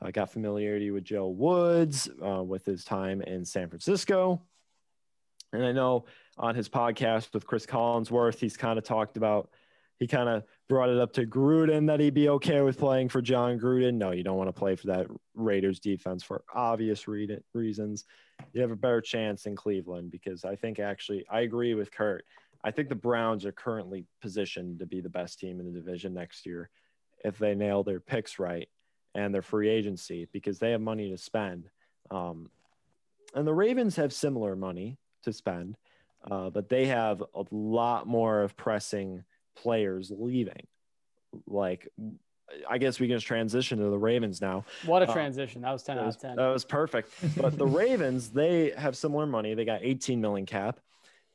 [0.00, 4.42] uh, got familiarity with Joe Woods uh, with his time in San Francisco.
[5.52, 6.04] And I know
[6.36, 9.48] on his podcast with Cris Collinsworth, he's kind of talked about,
[9.98, 13.22] he kind of brought it up to Gruden that he'd be okay with playing for
[13.22, 13.94] Jon Gruden.
[13.94, 18.04] No, you don't want to play for that Raiders defense for obvious re- reasons.
[18.52, 22.24] You have a better chance in Cleveland because I think actually, I agree with Kurt.
[22.62, 26.12] I think the Browns are currently positioned to be the best team in the division
[26.12, 26.68] next year
[27.24, 28.68] if they nail their picks right
[29.14, 31.70] and their free agency because they have money to spend.
[32.10, 32.50] Um,
[33.34, 35.76] and the Ravens have similar money to spend,
[36.30, 39.24] uh, but they have a lot more of pressing
[39.56, 40.66] players leaving.
[41.46, 41.88] Like,
[42.68, 44.64] I guess we can just transition to the Ravens now.
[44.84, 45.64] What a uh, transition!
[45.64, 46.36] Uh, that was ten out of ten.
[46.36, 47.12] That was perfect.
[47.36, 49.54] But the Ravens, they have similar money.
[49.54, 50.80] They got 18 million cap.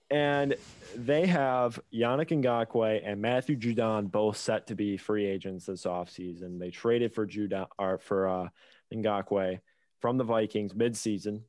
[0.09, 0.55] And
[0.93, 6.59] they have Yannick Ngakoue and Matthew Judon both set to be free agents this offseason.
[6.59, 8.49] They traded for Judon or for uh,
[8.93, 9.61] Ngakoue
[10.01, 11.43] from the Vikings midseason.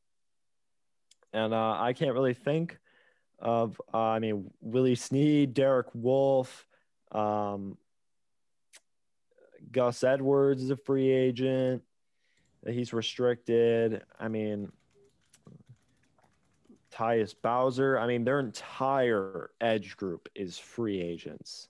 [1.32, 2.78] And uh, I can't really think
[3.42, 6.66] of, uh, I mean, Willie Snead, Derek Wolfe,
[7.10, 7.76] um,
[9.70, 11.82] Gus Edwards is a free agent.
[12.66, 14.02] He's restricted.
[14.18, 14.70] I mean,
[16.92, 17.98] Tyus Bowser.
[17.98, 21.68] I mean, their entire edge group is free agents.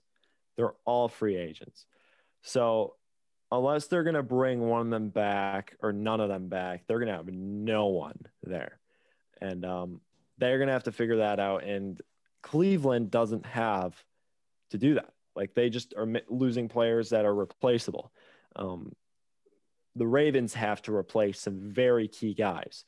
[0.55, 1.85] They're all free agents.
[2.41, 2.95] So
[3.51, 6.99] unless they're going to bring one of them back or none of them back, they're
[6.99, 8.79] going to have no one there.
[9.41, 10.01] And um,
[10.37, 11.63] they're going to have to figure that out.
[11.63, 12.01] And
[12.41, 13.95] Cleveland doesn't have
[14.71, 15.13] to do that.
[15.35, 18.11] Like they just are losing players that are replaceable.
[18.55, 18.93] Um,
[19.95, 22.83] the Ravens have to replace some very key guys.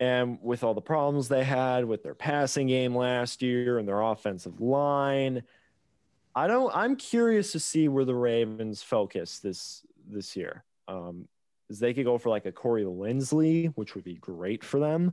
[0.00, 4.00] And with all the problems they had with their passing game last year and their
[4.00, 5.42] offensive line,
[6.34, 6.74] I don't.
[6.74, 10.64] I'm curious to see where the Ravens focus this this year.
[10.86, 11.26] Um,
[11.68, 15.12] is they could go for like a Corey Linsley, which would be great for them.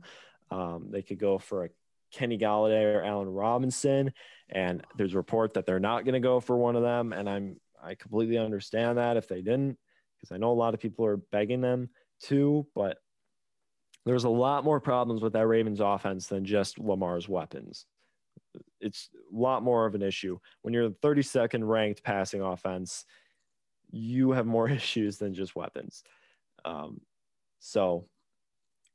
[0.50, 1.68] Um, they could go for a
[2.12, 4.12] Kenny Golladay or Allen Robinson,
[4.48, 7.12] and there's a report that they're not going to go for one of them.
[7.12, 9.78] And I'm I completely understand that if they didn't,
[10.16, 11.90] because I know a lot of people are begging them
[12.24, 12.98] to, but
[14.04, 17.86] there's a lot more problems with that Ravens offense than just Lamar's weapons.
[18.80, 20.38] It's a lot more of an issue.
[20.62, 23.04] When you're the 32nd ranked passing offense,
[23.90, 26.02] you have more issues than just weapons.
[26.64, 27.00] Um,
[27.58, 28.08] so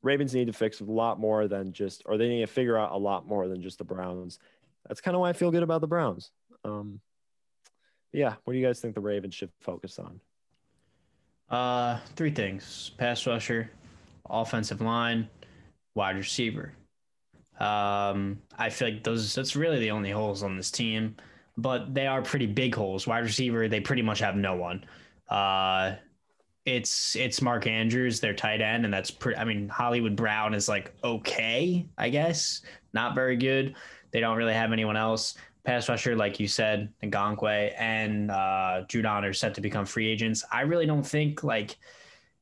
[0.03, 2.91] Ravens need to fix a lot more than just, or they need to figure out
[2.91, 4.39] a lot more than just the Browns.
[4.87, 6.31] That's kind of why I feel good about the Browns.
[6.63, 6.99] Um,
[8.11, 10.19] yeah, what do you guys think the Ravens should focus on?
[11.49, 13.69] Uh, three things: pass rusher,
[14.29, 15.29] offensive line,
[15.95, 16.73] wide receiver.
[17.59, 21.15] Um, I feel like those that's really the only holes on this team,
[21.57, 23.05] but they are pretty big holes.
[23.05, 24.83] Wide receiver, they pretty much have no one.
[25.29, 25.95] Uh,
[26.66, 29.39] it's it's Mark Andrews, their tight end, and that's pretty.
[29.39, 32.62] I mean, Hollywood Brown is like okay, I guess,
[32.93, 33.76] not very good.
[34.12, 35.36] They don't really have anyone else.
[35.64, 40.43] Pass rusher, like you said, Ngakoue and uh, Judon are set to become free agents.
[40.51, 41.78] I really don't think like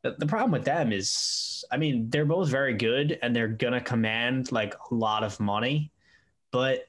[0.03, 3.81] the, the problem with them is, I mean, they're both very good and they're gonna
[3.81, 5.91] command like a lot of money,
[6.51, 6.87] but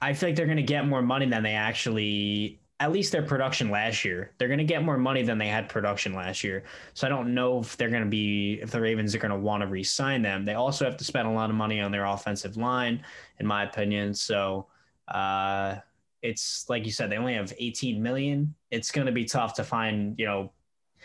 [0.00, 2.60] I feel like they're gonna get more money than they actually.
[2.78, 5.68] At least their production last year, they're going to get more money than they had
[5.68, 6.64] production last year.
[6.92, 9.38] So I don't know if they're going to be if the Ravens are going to
[9.38, 10.44] want to re-sign them.
[10.44, 13.02] They also have to spend a lot of money on their offensive line,
[13.40, 14.12] in my opinion.
[14.12, 14.66] So
[15.08, 15.76] uh,
[16.20, 18.54] it's like you said, they only have 18 million.
[18.70, 20.52] It's going to be tough to find, you know,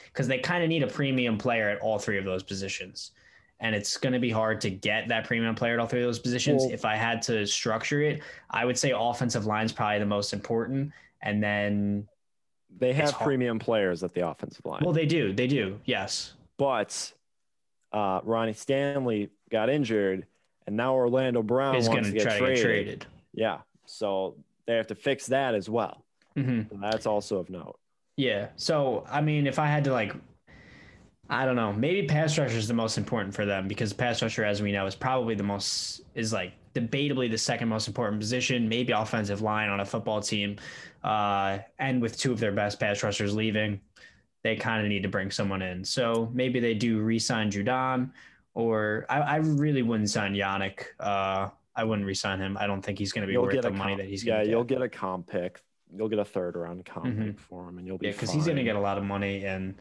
[0.07, 3.11] because they kind of need a premium player at all three of those positions.
[3.63, 6.07] and it's going to be hard to get that premium player at all three of
[6.07, 6.63] those positions.
[6.63, 10.05] Well- if I had to structure it, I would say offensive line is probably the
[10.07, 10.91] most important,
[11.22, 12.07] and then
[12.80, 14.82] They have premium players at the offensive line.
[14.84, 16.34] well, they do, they do, yes.
[16.57, 17.11] but
[17.91, 20.26] uh, Ronnie Stanley got injured,
[20.67, 22.39] and now Orlando Brown Is going to to get traded.
[22.47, 23.05] to get traded.
[23.34, 26.03] Yeah, so they have to fix that as well.
[26.36, 27.78] hmm that's also of note.
[28.17, 28.49] Yeah.
[28.55, 30.13] So I mean, if I had to like,
[31.30, 34.43] I don't know, maybe pass rusher is the most important for them because pass rusher,
[34.45, 38.67] as we know, is probably the most is like debatably the second most important position.
[38.69, 40.57] Maybe offensive line on a football team,
[41.04, 43.80] uh, and with two of their best pass rushers leaving,
[44.43, 45.84] they kind of need to bring someone in.
[45.86, 48.12] So maybe they do re-sign Judon,
[48.54, 50.86] or I, I really wouldn't sign Yannick.
[50.99, 52.58] Uh, I wouldn't re-sign him.
[52.60, 54.41] I don't think he's going to be You'll worth the money comp- that he's yeah,
[54.41, 54.80] you'll get.
[54.80, 55.62] get a comp pick.
[55.95, 57.26] You'll get a third round comp Mhm.
[57.28, 59.04] pick for him, and you'll be Yeah, because he's going to get a lot of
[59.04, 59.76] money, and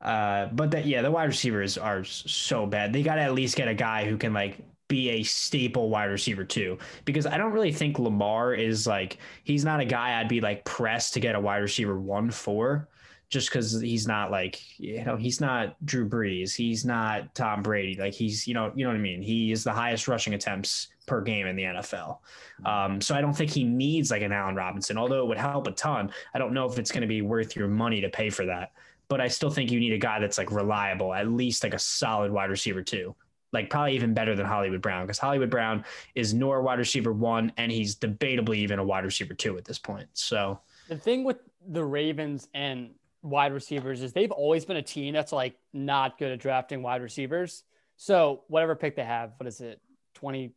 [0.00, 2.92] uh, but that yeah, the wide receivers are so bad.
[2.92, 4.58] They got to at least get a guy who can like
[4.90, 6.76] be a staple wide receiver too,
[7.06, 10.66] because I don't really think Lamar is like he's not a guy I'd be like
[10.66, 12.88] pressed to get a wide receiver one for.
[13.30, 17.94] Just because he's not like you know he's not Drew Brees, he's not Tom Brady.
[17.94, 19.22] Like he's you know you know what I mean.
[19.22, 22.18] He is the highest rushing attempts per game in the NFL.
[22.64, 25.68] Um, so I don't think he needs like an Allen Robinson, although it would help
[25.68, 26.10] a ton.
[26.34, 28.72] I don't know if it's going to be worth your money to pay for that,
[29.08, 31.78] but I still think you need a guy that's like reliable, at least like a
[31.78, 33.14] solid wide receiver too.
[33.52, 35.84] Like probably even better than Hollywood Brown because Hollywood Brown
[36.14, 39.78] is nor wide receiver one and he's debatably even a wide receiver two at this
[39.78, 40.06] point.
[40.12, 42.90] So The thing with the Ravens and
[43.22, 47.02] wide receivers is they've always been a team that's like not good at drafting wide
[47.02, 47.64] receivers.
[47.96, 49.80] So whatever pick they have, what is it,
[50.14, 50.52] twenty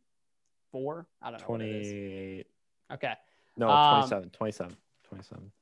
[0.70, 1.06] four?
[1.20, 1.46] I don't know.
[1.48, 1.88] what it is.
[1.90, 2.46] 28.
[2.92, 3.12] Okay,
[3.56, 4.30] No, Um, 27.
[4.30, 4.76] 27.
[5.08, 5.52] 27.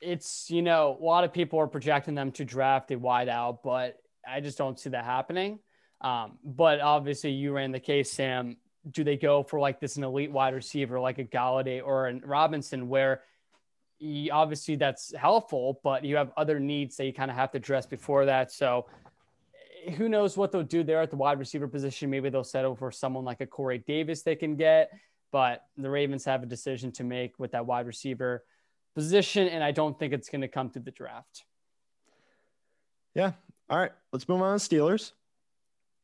[0.00, 3.64] it's you know a lot of people are projecting them to draft a wide out,
[3.64, 5.58] but I just don't see that happening.
[6.00, 8.56] Um, but obviously, you ran the case, Sam.
[8.90, 12.14] Do they go for like this an elite wide receiver like a Golladay or a
[12.24, 13.22] Robinson, where
[13.98, 17.58] you, obviously that's helpful, but you have other needs that you kind of have to
[17.58, 18.52] address before that.
[18.52, 18.86] So
[19.86, 22.08] eh, who knows what they'll do there at the wide receiver position?
[22.10, 24.92] Maybe they'll settle for someone like a Corey Davis they can get,
[25.32, 28.44] but the Ravens have a decision to make with that wide receiver
[28.94, 31.44] position, and I don't think it's going to come through the draft.
[33.14, 33.32] Yeah.
[33.68, 33.92] All right.
[34.12, 35.12] Let's move on to Steelers.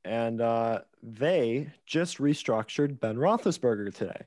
[0.04, 4.22] And uh, they just restructured Ben Roethlisberger today.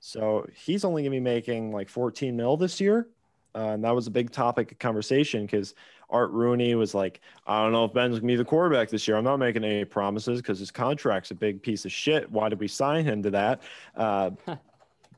[0.00, 3.08] So he's only going to be making like 14 mil this year.
[3.54, 5.74] Uh, and that was a big topic of conversation because
[6.10, 9.08] Art Rooney was like, I don't know if Ben's going to be the quarterback this
[9.08, 9.16] year.
[9.16, 12.30] I'm not making any promises because his contract's a big piece of shit.
[12.30, 13.62] Why did we sign him to that?
[13.96, 14.30] Uh,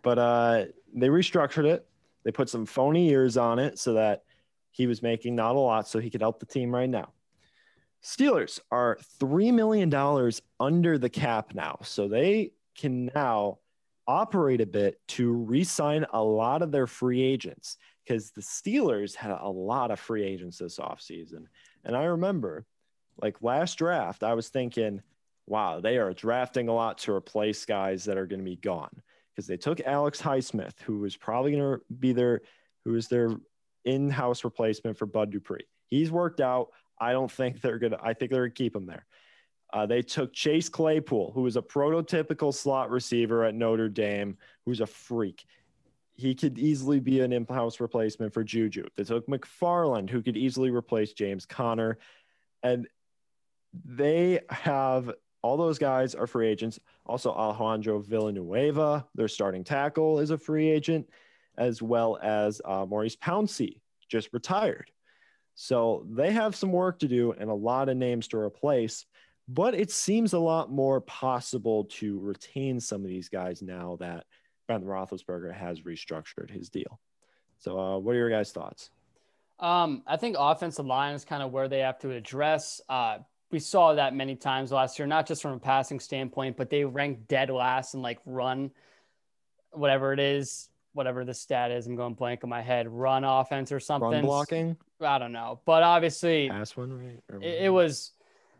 [0.03, 0.65] but uh,
[0.95, 1.87] they restructured it.
[2.23, 4.23] They put some phony years on it so that
[4.71, 7.11] he was making not a lot so he could help the team right now.
[8.03, 9.93] Steelers are $3 million
[10.61, 11.79] under the cap now.
[11.83, 13.59] So they can now
[14.07, 19.15] operate a bit to re sign a lot of their free agents because the Steelers
[19.15, 21.45] had a lot of free agents this offseason.
[21.85, 22.65] And I remember,
[23.21, 25.03] like last draft, I was thinking,
[25.47, 29.03] wow, they are drafting a lot to replace guys that are going to be gone
[29.35, 32.41] because they took Alex Highsmith, who was probably going to be their,
[32.85, 33.31] who was their
[33.85, 35.67] in-house replacement for Bud Dupree.
[35.87, 36.69] He's worked out.
[37.01, 37.99] I don't think they're gonna.
[38.03, 39.07] I think they're gonna keep him there.
[39.73, 44.81] Uh, they took Chase Claypool, who was a prototypical slot receiver at Notre Dame, who's
[44.81, 45.45] a freak.
[46.15, 48.87] He could easily be an in-house replacement for Juju.
[48.97, 51.99] They took McFarland, who could easily replace James Conner,
[52.63, 52.89] and
[53.85, 56.81] they have all those guys are free agents.
[57.07, 61.09] Also, Alejandro Villanueva, their starting tackle, is a free agent,
[61.57, 64.91] as well as uh, Maurkice Pouncey, just retired.
[65.61, 69.07] So they have some work to do and a lot of names to replace,
[69.49, 74.25] but it seems a lot more possible to retain some of these guys now that
[74.69, 77.01] Ben Roethlisberger has restructured his deal.
[77.59, 78.91] So, uh, what are your guys' thoughts?
[79.59, 82.81] Um, I think offensive line is kind of where they have to address.
[82.89, 83.19] Uh,
[83.51, 86.85] we saw that many times last year, not just from a passing standpoint, but they
[86.85, 88.71] ranked dead last in like run,
[89.73, 91.89] whatever it is, whatever the stat is.
[91.89, 92.87] I'm going blank in my head.
[92.87, 94.09] Run offense or something.
[94.09, 97.23] Run blocking, I don't know, but obviously pass one, right?
[97.33, 98.13] Or- it, it was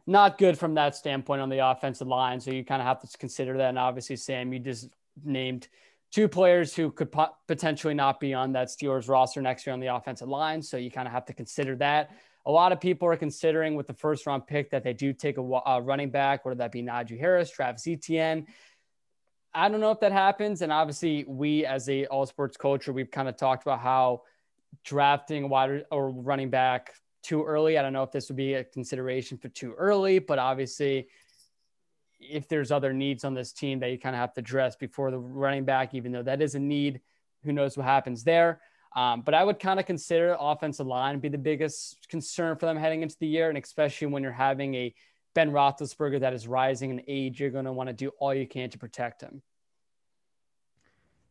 [0.07, 2.41] not good from that standpoint on the offensive line.
[2.41, 3.69] So you kind of have to consider that.
[3.69, 4.89] And obviously, Sam, you just
[5.25, 5.69] named
[6.11, 9.81] two players who could po- potentially not be on that Steelers roster next year on
[9.81, 10.63] the offensive line.
[10.63, 12.11] So you kind of have to consider that.
[12.47, 15.37] A lot of people are considering with the first round pick that they do take
[15.37, 18.47] a running back, whether that be Najee Harris, Travis Etienne.
[19.53, 20.63] I don't know if that happens.
[20.63, 24.23] And obviously, we as a all sports culture, we've kind of talked about how
[24.85, 26.93] drafting wide or running back
[27.23, 27.79] too early.
[27.79, 31.09] I don't know if this would be a consideration for too early, but obviously
[32.21, 35.11] if there's other needs on this team that you kind of have to address before
[35.11, 37.01] the running back, even though that is a need.
[37.45, 38.61] Who knows what happens there?
[38.97, 42.77] Um, but I would kind of consider offensive line be the biggest concern for them
[42.77, 44.95] heading into the year, and especially when you're having a
[45.35, 48.47] Ben Roethlisberger that is rising in age, you're going to want to do all you
[48.47, 49.43] can to protect him.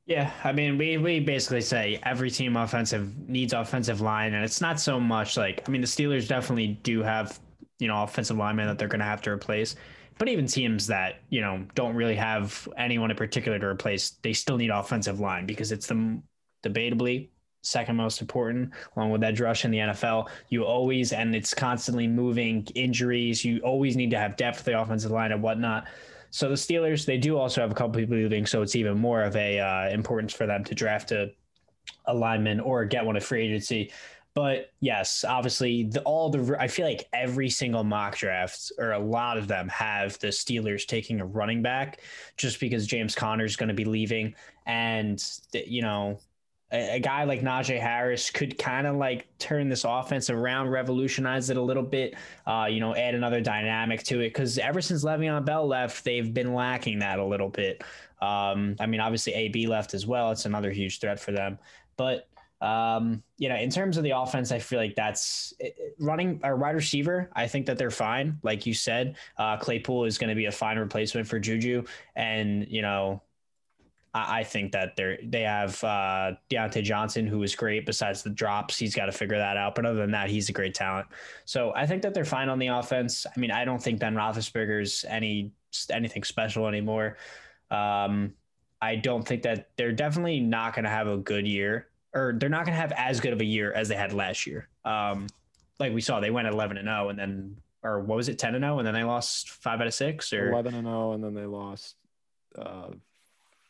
[0.07, 4.61] Yeah, I mean, we we basically say every team offensive needs offensive line, and it's
[4.61, 7.41] not so much like I mean, the Steelers definitely do have
[7.79, 9.75] you know offensive linemen that they're going to have to replace,
[10.17, 14.31] but even teams that you know don't really have anyone in particular to replace, they
[14.31, 16.21] still need offensive line because it's the
[16.63, 17.27] debatably
[17.63, 20.29] second most important, along with edge rush in the NFL.
[20.47, 23.43] You always, and it's constantly moving injuries.
[23.43, 25.85] You always need to have depth the offensive line and whatnot.
[26.37, 29.23] So the Steelers, they do also have a couple people leaving, so it's even more
[29.23, 31.31] of a uh, importance for them to draft a,
[32.05, 33.91] a lineman or get one at free agency.
[34.35, 38.99] But yes, obviously, the, all the I feel like every single mock draft or a
[38.99, 42.01] lot of them have the Steelers taking a running back
[42.37, 44.35] just because James Conner is going to be leaving,
[44.67, 45.19] and
[45.51, 46.19] you know
[46.71, 51.49] a, a guy like Najee Harris could kind of like turn this offense around, revolutionize
[51.49, 52.15] it a little bit,
[52.45, 54.29] uh, you know, add another dynamic to it.
[54.29, 57.83] Because ever since Le'Veon Bell left, they've been lacking that a little bit.
[58.21, 60.31] Um, I mean, obviously AB left as well.
[60.31, 61.59] It's another huge threat for them.
[61.95, 62.27] But
[62.59, 65.53] um, you know, in terms of the offense, I feel like that's
[65.99, 67.29] running a wide receiver.
[67.35, 68.39] I think that they're fine.
[68.41, 71.83] Like you said, uh, Claypool is going to be a fine replacement for Juju,
[72.15, 73.21] and you know,
[74.27, 77.85] I think that they're they have uh, Diontae Johnson, who is great.
[77.85, 79.75] Besides the drops, he's got to figure that out.
[79.75, 81.07] But other than that, he's a great talent.
[81.45, 83.25] So I think that they're fine on the offense.
[83.25, 85.51] I mean, I don't think Ben Roethlisberger's any
[85.91, 87.17] anything special anymore.
[87.69, 88.33] Um,
[88.81, 92.49] I don't think that they're definitely not going to have a good year, or they're
[92.49, 94.69] not going to have as good of a year as they had last year.
[94.85, 95.27] Um,
[95.79, 98.39] like we saw, they went eleven and zero, oh and then or what was it,
[98.39, 100.85] ten and zero, oh, and then they lost five out of six, or eleven and
[100.87, 101.95] zero, and then they lost.
[102.57, 102.89] Uh,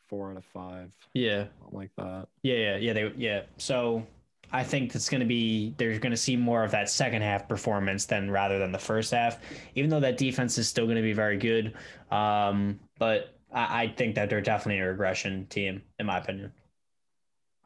[0.07, 0.91] four out of five.
[1.13, 2.27] Yeah, like that.
[2.43, 2.93] Yeah, yeah, yeah.
[2.93, 3.41] They yeah.
[3.57, 4.05] So
[4.51, 7.47] I think it's going to be they're going to see more of that second half
[7.47, 9.39] performance than rather than the first half.
[9.75, 11.73] Even though that defense is still going to be very good,
[12.11, 16.51] um, but I, I think that they're definitely a regression team in my opinion.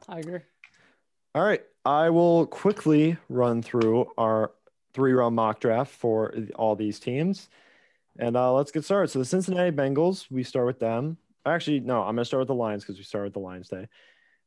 [0.08, 0.40] I agree.
[1.34, 4.52] All right, I will quickly run through our
[4.94, 7.50] three round mock draft for all these teams.
[8.20, 9.08] And uh, let's get started.
[9.10, 11.18] So the Cincinnati Bengals, we start with them.
[11.46, 13.68] Actually, no, I'm going to start with the Lions because we started with the Lions
[13.68, 13.88] day.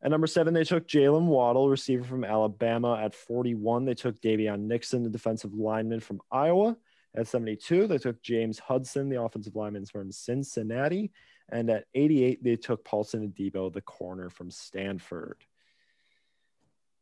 [0.02, 3.00] At number seven, they took Jalen Waddle, receiver from Alabama.
[3.02, 6.76] At 41, they took Daviyon Nixon, the defensive lineman from Iowa.
[7.16, 11.10] At 72, they took James Hudson, the offensive lineman from Cincinnati.
[11.48, 15.38] And at 88, they took Paulson Adebo, the corner from Stanford.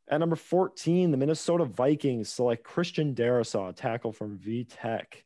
[0.09, 5.25] At number 14, the Minnesota Vikings select Christian Darrisaw, tackle from V Tech.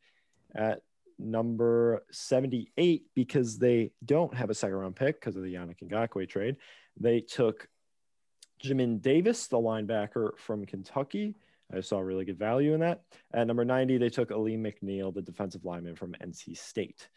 [0.55, 0.81] At
[1.19, 6.29] number 78 because they don't have a second round pick because of the Yannick Ngakoue
[6.29, 6.57] trade.
[6.99, 7.69] They took
[8.63, 11.35] Jamin Davis, the linebacker from Kentucky.
[11.75, 13.03] I saw really good value in that.
[13.35, 17.09] At number 90, they took Alim McNeil, the defensive lineman from NC State.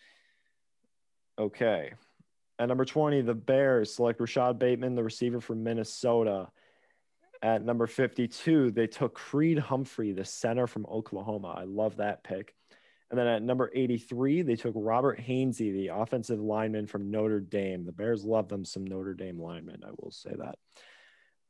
[1.37, 1.93] Okay.
[2.57, 6.49] At number 20, the Bears select Rashod Bateman, the receiver from Minnesota.
[7.41, 11.55] At number 52, they took Creed Humphrey, the center from Oklahoma.
[11.57, 12.53] I love that pick.
[13.09, 17.85] And then at number 83, they took Robert Hainsey, the offensive lineman from Notre Dame.
[17.85, 20.57] The Bears love them some Notre Dame linemen, I will say that.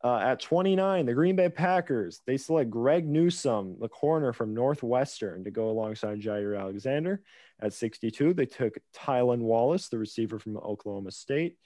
[0.02, 5.44] Uh, at 29, the Green Bay Packers, they select Greg Newsome, the corner from Northwestern,
[5.44, 7.22] to go alongside Jaire Alexander.
[7.60, 11.58] At 62, they took Tylan Wallace, the receiver from Oklahoma State.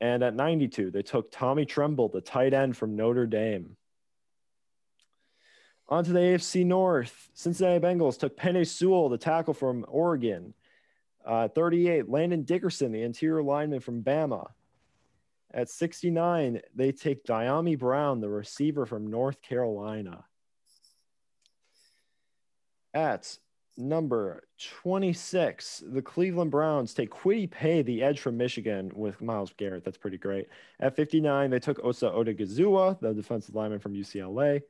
[0.00, 3.76] And at 92, they took Tommy Tremble, the tight end from Notre Dame.
[5.90, 7.30] On to the AFC North.
[7.34, 10.54] Cincinnati Bengals took Penei Sewell, the tackle from Oregon.
[11.26, 14.50] Uh, 38, Landon Dickerson, the interior lineman from Bama.
[15.52, 20.24] At 69, they take Dyami Brown, the receiver from North Carolina.
[22.94, 23.36] At
[23.76, 24.44] number
[24.80, 29.84] 26, the Cleveland Browns take Kwity Paye, the edge from Michigan, with Myles Garrett.
[29.84, 30.46] That's pretty great.
[30.78, 34.62] At 59, they took Osa Odighizuwa, the defensive lineman from UCLA.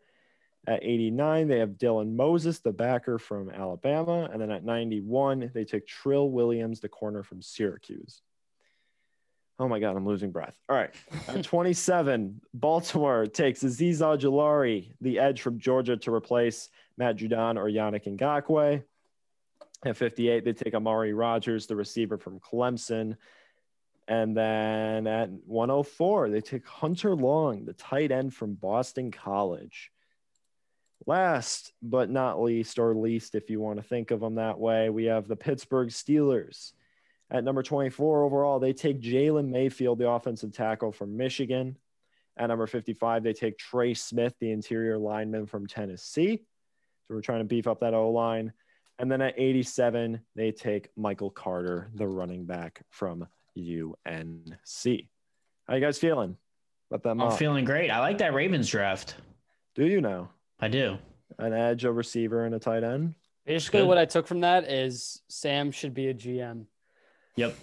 [0.66, 4.28] At 89, they have Dylan Moses, the backer from Alabama.
[4.30, 8.20] And then at 91, they take Trill Williams, the corner from Syracuse.
[9.58, 10.58] Oh my God, I'm losing breath.
[10.68, 10.90] All right.
[11.28, 17.66] At 27, Baltimore takes Azeez Ojulari, the edge from Georgia, to replace Matt Judon or
[17.66, 18.82] Yannick Ngakoue.
[19.84, 23.16] At 58, they take Amari Rogers, the receiver from Clemson.
[24.08, 29.90] And then at 104, they take Hunter Long, the tight end from Boston College.
[31.07, 34.90] Last but not least, or least, if you want to think of them that way,
[34.90, 36.72] we have the Pittsburgh Steelers.
[37.30, 41.76] At number 24 overall, they take Jalen Mayfield, the offensive tackle from Michigan.
[42.36, 46.42] At number 55, they take Trey Smith, the interior lineman from Tennessee.
[47.07, 48.53] So we're trying to beef up that O line.
[48.98, 53.26] And then at 87, they take Michael Carter, the running back from
[53.57, 55.07] UNC.
[55.66, 56.36] How you guys feeling?
[56.90, 57.38] Let them I'm up.
[57.38, 57.90] feeling great.
[57.90, 59.14] I like that Ravens draft.
[59.74, 60.28] Do you know?
[60.61, 60.98] I do.
[61.38, 63.14] An edge, a receiver, and a tight end?
[63.46, 63.88] Basically, Good.
[63.88, 66.66] what I took from that is Sam should be a GM.
[67.36, 67.54] Yep.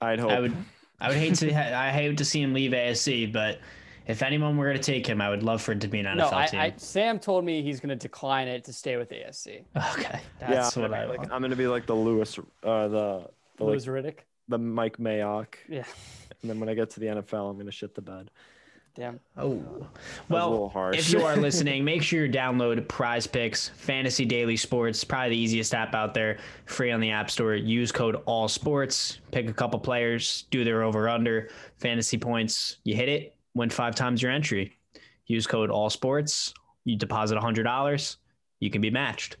[0.00, 0.30] I'd hope.
[0.30, 0.56] I would.
[1.00, 1.52] I would hate to.
[1.78, 3.60] I hate to see him leave ASC, but
[4.06, 6.16] if anyone were to take him, I would love for it to be an NFL
[6.16, 6.60] No, I, team.
[6.60, 9.46] I Sam told me he's going to decline it to stay with ASC.
[9.94, 11.32] okay, yeah, that's I'm what gonna I like, want.
[11.32, 14.18] I'm gonna be like the Louis, uh, the the, like, Riddick.
[14.48, 15.84] the Mike Mayock, Yeah.
[16.42, 18.30] and then when I get to the NFL, I'm gonna shit the bed.
[18.94, 19.20] Damn.
[19.36, 19.88] Oh, That was
[20.28, 25.04] a well, if you are listening, make sure you download PrizePicks Fantasy Daily Sports.
[25.04, 27.54] Probably the easiest app out there, free on the App Store.
[27.54, 29.20] Use code All Sports.
[29.30, 32.78] Pick a couple players, do their over under fantasy points.
[32.84, 34.76] You hit it, win five times your entry.
[35.26, 36.52] Use code All Sports.
[36.84, 38.16] You deposit hundred dollars,
[38.58, 39.36] you can be matched.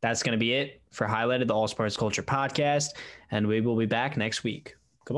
[0.00, 2.88] That's going to be it for highlighted the All Sports Culture podcast,
[3.30, 4.74] and we will be back next week.